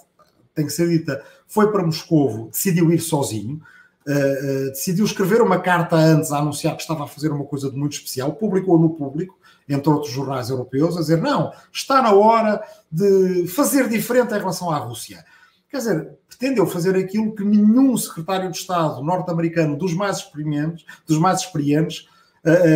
[0.54, 1.22] tem que ser dita.
[1.46, 3.60] Foi para Moscovo, decidiu ir sozinho,
[4.06, 7.70] uh, uh, decidiu escrever uma carta antes a anunciar que estava a fazer uma coisa
[7.70, 9.36] de muito especial, publicou no público,
[9.68, 14.70] entre outros jornais europeus, a dizer: não, está na hora de fazer diferente em relação
[14.70, 15.24] à Rússia.
[15.68, 21.18] Quer dizer, pretendeu fazer aquilo que nenhum secretário de Estado norte-americano dos mais experientes, dos
[21.18, 22.08] mais experientes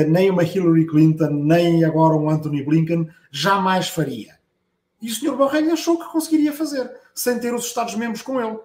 [0.09, 4.39] nem uma Hillary Clinton, nem agora um Anthony Blinken, jamais faria.
[5.01, 5.37] E o Sr.
[5.37, 8.59] Borrell achou que conseguiria fazer, sem ter os Estados-membros com ele.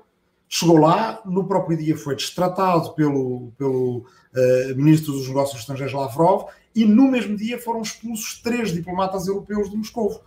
[0.50, 6.46] Chegou lá, no próprio dia foi destratado pelo, pelo uh, Ministro dos Negócios Estrangeiros Lavrov
[6.76, 10.24] e no mesmo dia foram expulsos três diplomatas europeus de Moscou.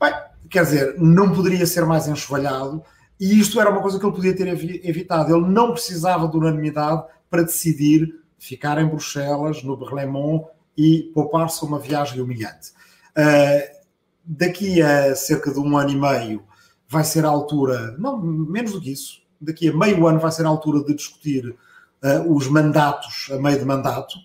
[0.00, 0.14] Bem,
[0.48, 2.82] quer dizer, não poderia ser mais enxovalhado
[3.18, 5.34] e isto era uma coisa que ele podia ter evitado.
[5.34, 11.78] Ele não precisava de unanimidade para decidir ficar em Bruxelas, no Berlemont e poupar-se uma
[11.78, 12.70] viagem humilhante.
[13.16, 13.76] Uh,
[14.24, 16.44] daqui a cerca de um ano e meio
[16.88, 20.44] vai ser a altura, não menos do que isso, daqui a meio ano vai ser
[20.44, 24.16] a altura de discutir uh, os mandatos a meio de mandato.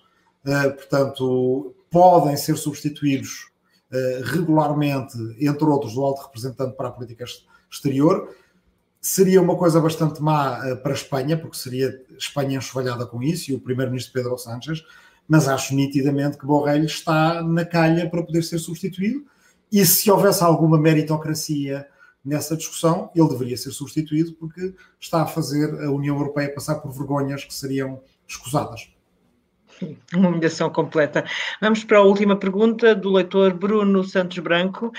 [0.46, 3.50] Uh, portanto, podem ser substituídos
[4.24, 7.26] regularmente, entre outros, do alto representante para a política
[7.70, 8.34] exterior
[9.02, 13.52] Seria uma coisa bastante má uh, para a Espanha, porque seria Espanha enxovalhada com isso
[13.52, 14.84] e o primeiro-ministro Pedro Sánchez,
[15.28, 19.26] mas acho nitidamente que Borrell está na calha para poder ser substituído
[19.72, 21.88] e se houvesse alguma meritocracia
[22.24, 26.92] nessa discussão, ele deveria ser substituído porque está a fazer a União Europeia passar por
[26.92, 28.92] vergonhas que seriam escusadas.
[30.14, 31.26] Uma humilhação completa.
[31.60, 34.92] Vamos para a última pergunta do leitor Bruno Santos Branco.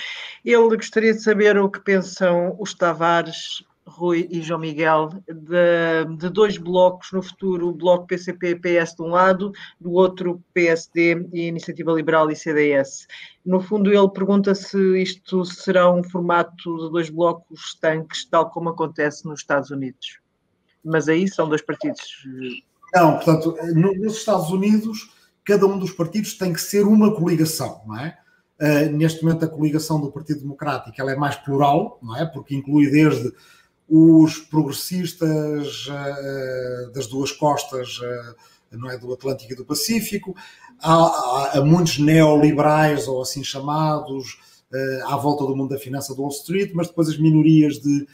[0.44, 6.28] Ele gostaria de saber o que pensam os Tavares Rui e João Miguel, de, de,
[6.28, 11.92] dois blocos no futuro, o bloco PCP-PS de um lado, do outro PSD e Iniciativa
[11.92, 13.06] Liberal e CDS.
[13.44, 18.68] No fundo, ele pergunta se isto será um formato de dois blocos estanques, tal como
[18.68, 20.20] acontece nos Estados Unidos.
[20.84, 22.24] Mas aí são dois partidos.
[22.94, 25.10] Não, portanto, nos Estados Unidos,
[25.44, 28.18] cada um dos partidos tem que ser uma coligação, não é?
[28.60, 32.24] Uh, neste momento, a coligação do Partido Democrático ela é mais plural, não é?
[32.24, 33.32] Porque inclui desde
[33.94, 38.34] os progressistas uh, das duas costas, uh,
[38.78, 40.34] não é, do Atlântico e do Pacífico,
[40.80, 44.40] há, há, muitos neoliberais ou assim chamados
[44.72, 48.06] uh, à volta do mundo da finança do Wall Street, mas depois as minorias de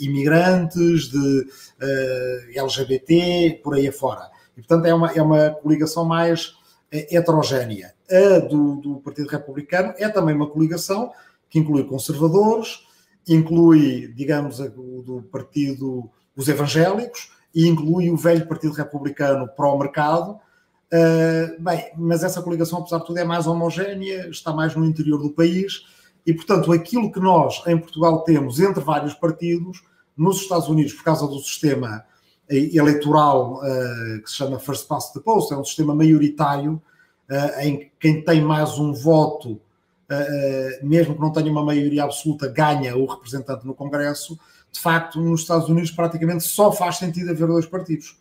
[0.00, 1.46] imigrantes, de
[2.54, 4.28] LGBT, por aí afora.
[4.54, 6.54] E portanto é uma, é uma coligação mais
[6.90, 7.94] heterogénea.
[8.10, 11.12] A do, do Partido Republicano é também uma coligação
[11.48, 12.80] que inclui conservadores,
[13.28, 20.38] inclui, digamos, o do partido, os evangélicos, e inclui o velho Partido Republicano pró-mercado.
[20.92, 25.18] Uh, bem, mas essa coligação, apesar de tudo, é mais homogénea, está mais no interior
[25.18, 25.84] do país,
[26.26, 29.82] e, portanto, aquilo que nós em Portugal temos entre vários partidos,
[30.16, 32.04] nos Estados Unidos, por causa do sistema
[32.48, 36.80] eh, eleitoral uh, que se chama First Past the Post, é um sistema maioritário
[37.30, 39.60] uh, em que quem tem mais um voto
[40.82, 44.38] mesmo que não tenha uma maioria absoluta, ganha o representante no Congresso,
[44.70, 48.16] de facto, nos Estados Unidos praticamente só faz sentido haver dois partidos.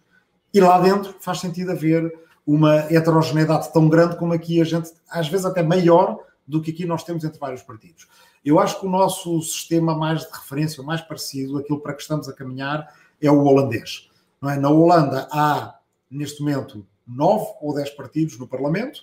[0.54, 2.12] E lá dentro faz sentido haver
[2.46, 6.86] uma heterogeneidade tão grande como aqui a gente, às vezes até maior do que aqui
[6.86, 8.08] nós temos entre vários partidos.
[8.44, 12.28] Eu acho que o nosso sistema mais de referência, mais parecido, aquilo para que estamos
[12.28, 14.10] a caminhar, é o holandês.
[14.44, 14.58] É?
[14.58, 15.76] Na Holanda há,
[16.10, 19.02] neste momento, nove ou dez partidos no Parlamento,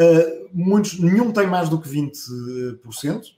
[0.00, 3.34] Uh, muitos, nenhum tem mais do que 20%,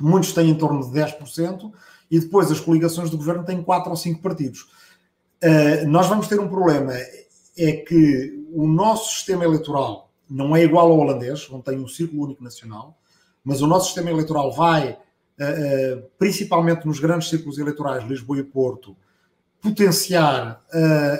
[0.00, 1.72] muitos têm em torno de 10%,
[2.10, 4.62] e depois as coligações do governo têm 4 ou 5 partidos.
[5.40, 6.94] Uh, nós vamos ter um problema,
[7.56, 12.24] é que o nosso sistema eleitoral não é igual ao holandês, onde tem um círculo
[12.24, 12.98] único nacional,
[13.44, 18.96] mas o nosso sistema eleitoral vai, uh, principalmente nos grandes círculos eleitorais, Lisboa e Porto,
[19.60, 20.64] potenciar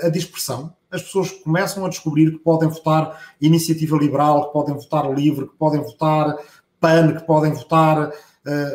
[0.00, 5.12] a dispersão, as pessoas começam a descobrir que podem votar iniciativa liberal, que podem votar
[5.12, 6.36] livre, que podem votar
[6.80, 8.12] PAN, que podem votar uh,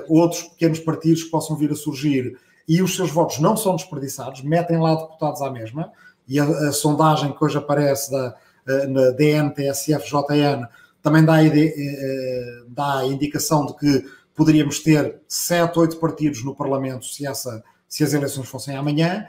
[0.07, 2.37] outros pequenos partidos que possam vir a surgir
[2.67, 5.91] e os seus votos não são desperdiçados, metem lá deputados à mesma.
[6.27, 8.35] E a, a sondagem que hoje aparece da,
[8.67, 10.67] uh, na DN-TSF-JN
[11.01, 14.05] também dá a, uh, dá a indicação de que
[14.35, 19.27] poderíamos ter sete, oito partidos no Parlamento se, essa, se as eleições fossem amanhã.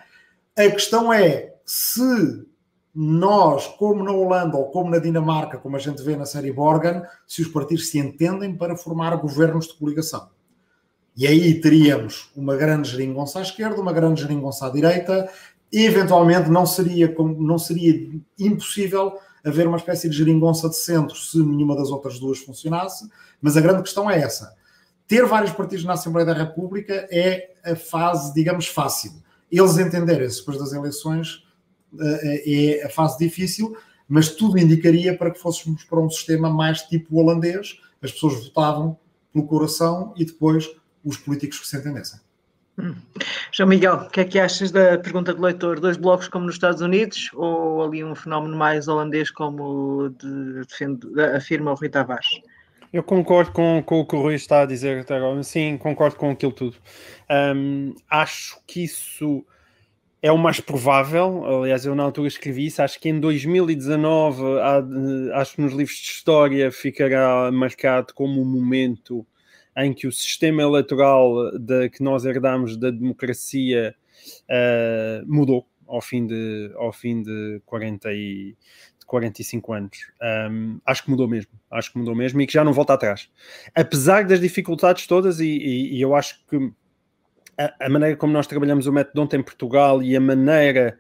[0.57, 2.47] A questão é se
[2.95, 7.03] nós, como na Holanda ou como na Dinamarca, como a gente vê na série Borgen,
[7.26, 10.28] se os partidos se entendem para formar governos de coligação.
[11.16, 15.28] E aí teríamos uma grande geringonça à esquerda, uma grande geringonça à direita,
[15.72, 21.38] e eventualmente não seria, não seria impossível haver uma espécie de geringonça de centro se
[21.38, 23.09] nenhuma das outras duas funcionasse,
[23.40, 24.55] mas a grande questão é essa.
[25.07, 29.12] Ter vários partidos na Assembleia da República é a fase, digamos, fácil.
[29.51, 31.45] Eles entenderem-se depois das eleições
[32.01, 33.76] é a fase difícil,
[34.09, 38.99] mas tudo indicaria para que fôssemos para um sistema mais tipo holandês, as pessoas votavam
[39.32, 40.70] pelo coração e depois
[41.05, 42.20] os políticos que se entendessem.
[42.78, 42.95] Hum.
[43.53, 45.78] João Miguel, o que é que achas da pergunta do leitor?
[45.78, 51.20] Dois blocos como nos Estados Unidos ou ali um fenómeno mais holandês como de, defende,
[51.36, 52.40] afirma o Rui Tavares?
[52.92, 55.42] Eu concordo com, com, o que o Rui está a dizer até agora.
[55.42, 56.76] Sim, concordo com aquilo tudo.
[57.30, 59.45] Um, acho que isso
[60.25, 61.45] é o mais provável.
[61.45, 62.81] Aliás, eu na altura escrevi isso.
[62.81, 68.45] Acho que em 2019, há, acho que nos livros de história ficará marcado como um
[68.47, 69.27] momento
[69.77, 73.95] em que o sistema eleitoral de, que nós herdamos da democracia
[74.45, 78.57] uh, mudou ao fim de, ao fim de 40 e,
[78.99, 79.99] de 45 anos.
[80.51, 83.29] Um, acho que mudou mesmo, acho que mudou mesmo e que já não volta atrás.
[83.75, 86.72] Apesar das dificuldades todas, e, e, e eu acho que
[87.59, 90.98] a, a, maneira como nós trabalhamos o método ontem em Portugal e a maneira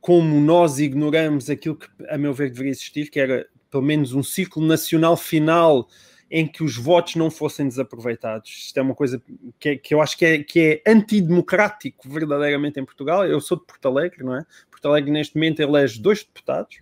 [0.00, 4.22] como nós ignoramos aquilo que, a meu ver, deveria existir, que era pelo menos um
[4.22, 5.88] ciclo nacional final
[6.30, 8.50] em que os votos não fossem desaproveitados.
[8.66, 9.22] Isto é uma coisa
[9.58, 13.26] que, que eu acho que é, que é antidemocrático verdadeiramente em Portugal.
[13.26, 14.44] Eu sou de Porto Alegre, não é?
[14.70, 16.78] Porto Alegre neste momento elege dois deputados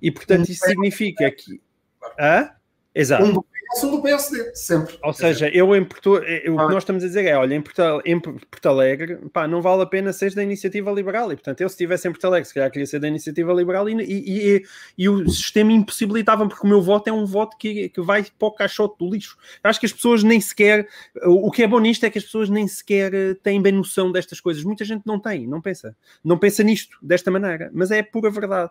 [0.00, 1.60] e portanto isso significa que...
[2.18, 2.50] Hã?
[2.94, 3.44] Exato.
[3.72, 4.96] Sou do PSD, sempre.
[5.02, 7.60] Ou seja, eu em Porto, eh, o que nós estamos a dizer é, olha, em
[7.60, 11.60] Porto, em Porto Alegre, pá, não vale a pena ser da iniciativa liberal, e portanto
[11.60, 14.56] eu se estivesse em Porto Alegre, se calhar queria ser da iniciativa liberal, e, e,
[14.56, 14.64] e,
[14.98, 18.48] e o sistema impossibilitava, porque o meu voto é um voto que, que vai para
[18.48, 19.36] o caixote do lixo.
[19.62, 20.86] Acho que as pessoas nem sequer,
[21.24, 24.12] o que é bom nisto é que as pessoas nem sequer eh, têm bem noção
[24.12, 28.02] destas coisas, muita gente não tem, não pensa, não pensa nisto, desta maneira, mas é
[28.02, 28.70] pura verdade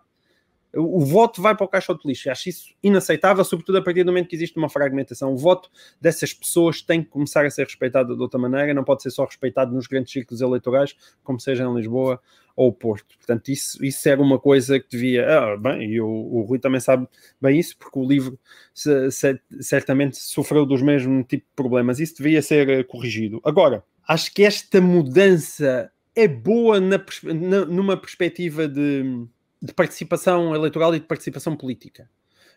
[0.75, 2.29] o voto vai para o caixote de lixo.
[2.29, 5.31] Acho isso inaceitável, sobretudo a partir do momento que existe uma fragmentação.
[5.33, 5.69] O voto
[6.01, 9.25] dessas pessoas tem que começar a ser respeitado de outra maneira, não pode ser só
[9.25, 12.19] respeitado nos grandes círculos eleitorais, como seja em Lisboa
[12.55, 13.15] ou Porto.
[13.17, 15.27] Portanto, isso, isso era uma coisa que devia.
[15.27, 17.07] Ah, bem, e o, o Rui também sabe
[17.41, 18.39] bem isso, porque o livro
[18.73, 21.99] se, se, certamente sofreu dos mesmos tipos de problemas.
[21.99, 23.39] Isso devia ser eh, corrigido.
[23.43, 29.27] Agora, acho que esta mudança é boa na, na, numa perspectiva de
[29.63, 32.09] de participação eleitoral e de participação política.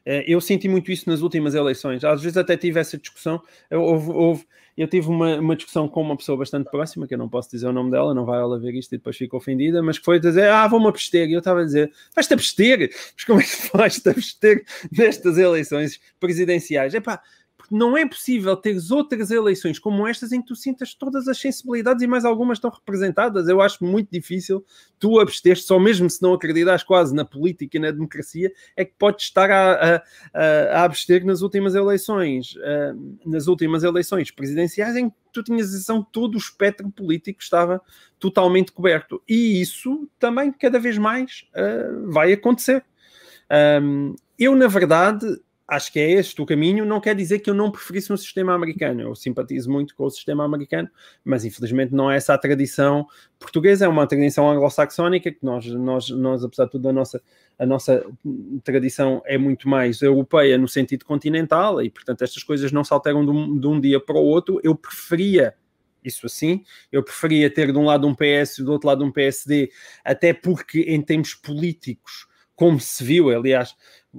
[0.05, 2.03] Eh, eu senti muito isso nas últimas eleições.
[2.05, 3.41] Às vezes até tive essa discussão.
[3.71, 4.45] Houve, houve,
[4.77, 7.69] eu tive uma, uma, discussão com uma pessoa bastante próxima, que eu não posso dizer
[7.69, 10.19] o nome dela, não vai ela ver isto e depois fica ofendida, mas que foi
[10.19, 11.29] dizer: Ah, vou-me abster.
[11.29, 12.91] E eu estava a dizer: Vais-te abster?
[13.15, 16.93] Mas como é que vais-te abster nestas eleições presidenciais?
[16.93, 17.23] Epá,
[17.71, 22.03] não é possível teres outras eleições como estas em que tu sintas todas as sensibilidades
[22.03, 23.49] e mais algumas estão representadas.
[23.49, 24.65] Eu acho muito difícil
[24.99, 28.95] tu abster só mesmo se não acreditas quase na política e na democracia, é que
[28.99, 30.03] podes estar a,
[30.33, 30.43] a,
[30.81, 32.55] a abster nas últimas eleições,
[33.25, 37.43] nas últimas eleições presidenciais em que tu tinhas a sensação que todo o espectro político
[37.43, 37.81] estava
[38.19, 39.23] totalmente coberto.
[39.29, 42.85] E isso também cada vez mais uh, vai acontecer.
[44.39, 45.27] Eu, na verdade,
[45.69, 46.85] acho que é este o caminho.
[46.85, 49.01] Não quer dizer que eu não preferisse um sistema americano.
[49.01, 50.89] Eu simpatizo muito com o sistema americano,
[51.25, 53.07] mas infelizmente não é essa a tradição
[53.39, 57.23] portuguesa, é uma tradição anglo-saxónica que nós, nós, nós, apesar de tudo, a nossa,
[57.59, 58.05] a nossa
[58.63, 63.25] tradição é muito mais europeia no sentido continental e, portanto, estas coisas não se alteram
[63.25, 64.61] de um, de um dia para o outro.
[64.63, 65.55] Eu preferia
[66.05, 66.63] isso assim.
[66.91, 69.71] Eu preferia ter de um lado um PS e do outro lado um PSD,
[70.05, 73.75] até porque em termos políticos, como se viu, aliás,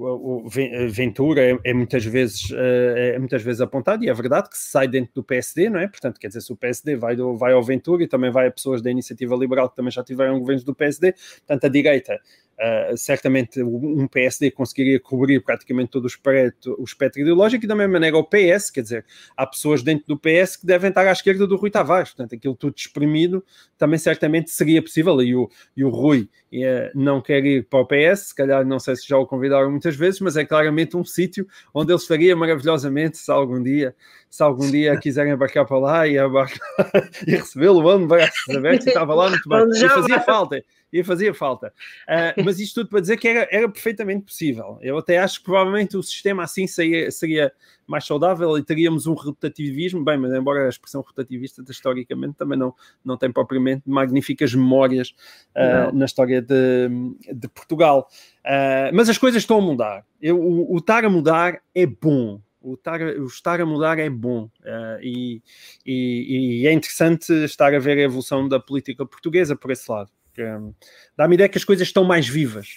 [0.05, 0.49] o
[0.89, 4.87] Ventura é, é, muitas vezes, eh, é muitas vezes apontado, e é verdade que sai
[4.87, 5.87] dentro do PSD, não é?
[5.87, 8.51] Portanto, quer dizer, se o PSD vai, do, vai ao Ventura e também vai a
[8.51, 12.19] pessoas da Iniciativa Liberal que também já tiveram governos do PSD, portanto, a direita
[12.59, 17.75] Uh, certamente um PSD conseguiria cobrir praticamente todo o espectro, o espectro ideológico e da
[17.75, 19.05] mesma maneira o PS, quer dizer,
[19.35, 22.55] há pessoas dentro do PS que devem estar à esquerda do Rui Tavares, portanto aquilo
[22.55, 23.45] tudo exprimido
[23.77, 27.85] também certamente seria possível e o, e o Rui uh, não quer ir para o
[27.85, 31.05] PS, se calhar não sei se já o convidaram muitas vezes, mas é claramente um
[31.05, 33.95] sítio onde ele faria maravilhosamente se algum dia
[34.31, 36.15] se algum dia quiserem embarcar para lá e,
[37.27, 41.73] e recebê-lo, braços abertos e estava lá muito bem, e fazia falta e fazia falta.
[42.07, 44.77] Uh, mas isto tudo para dizer que era, era perfeitamente possível.
[44.81, 47.51] Eu até acho que provavelmente o sistema assim seria, seria
[47.85, 52.73] mais saudável e teríamos um rotativismo, bem, mas embora a expressão rotativista historicamente também não,
[53.03, 55.15] não tem propriamente magníficas memórias
[55.55, 56.89] uh, na história de,
[57.33, 58.07] de Portugal.
[58.39, 60.05] Uh, mas as coisas estão a mudar.
[60.21, 62.41] Eu, o, o estar a mudar é bom.
[62.59, 65.41] O estar, o estar a mudar é bom uh, e,
[65.85, 70.11] e, e, é interessante estar a ver a evolução da política portuguesa por esse lado.
[70.39, 70.73] Um,
[71.15, 72.67] Dá-me ideia que as coisas estão mais vivas.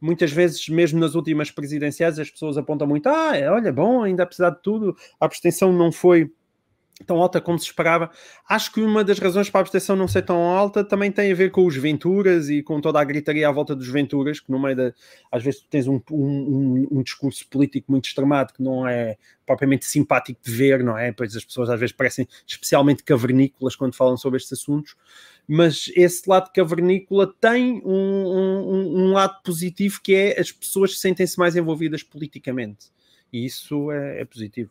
[0.00, 4.22] muitas vezes, mesmo nas últimas presidenciais, as pessoas apontam muito: ah, é, olha, bom, ainda
[4.22, 6.30] apesar de tudo, a abstenção não foi
[7.06, 8.10] tão alta como se esperava.
[8.48, 11.34] Acho que uma das razões para a abstenção não ser tão alta também tem a
[11.34, 14.60] ver com os Venturas e com toda a gritaria à volta dos Venturas, que no
[14.60, 14.92] meio da.
[15.32, 20.40] Às vezes tens um, um, um discurso político muito extremado que não é propriamente simpático
[20.42, 21.12] de ver, não é?
[21.12, 24.94] Pois as pessoas às vezes parecem especialmente cavernícolas quando falam sobre estes assuntos,
[25.46, 31.38] mas esse lado cavernícola tem um, um, um lado positivo que é as pessoas sentem-se
[31.38, 32.86] mais envolvidas politicamente.
[33.32, 34.70] E isso é, é positivo.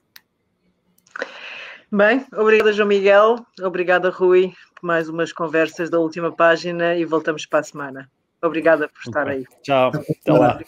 [1.91, 7.45] Bem, obrigada João Miguel, obrigada Rui por mais umas conversas da última página e voltamos
[7.45, 8.11] para a semana.
[8.41, 9.37] Obrigada por estar okay.
[9.37, 9.45] aí.
[9.61, 9.91] Tchau.
[9.95, 10.59] Até lá.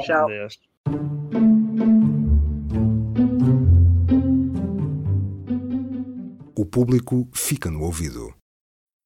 [0.00, 0.28] Tchau.
[6.56, 8.39] O público fica no ouvido.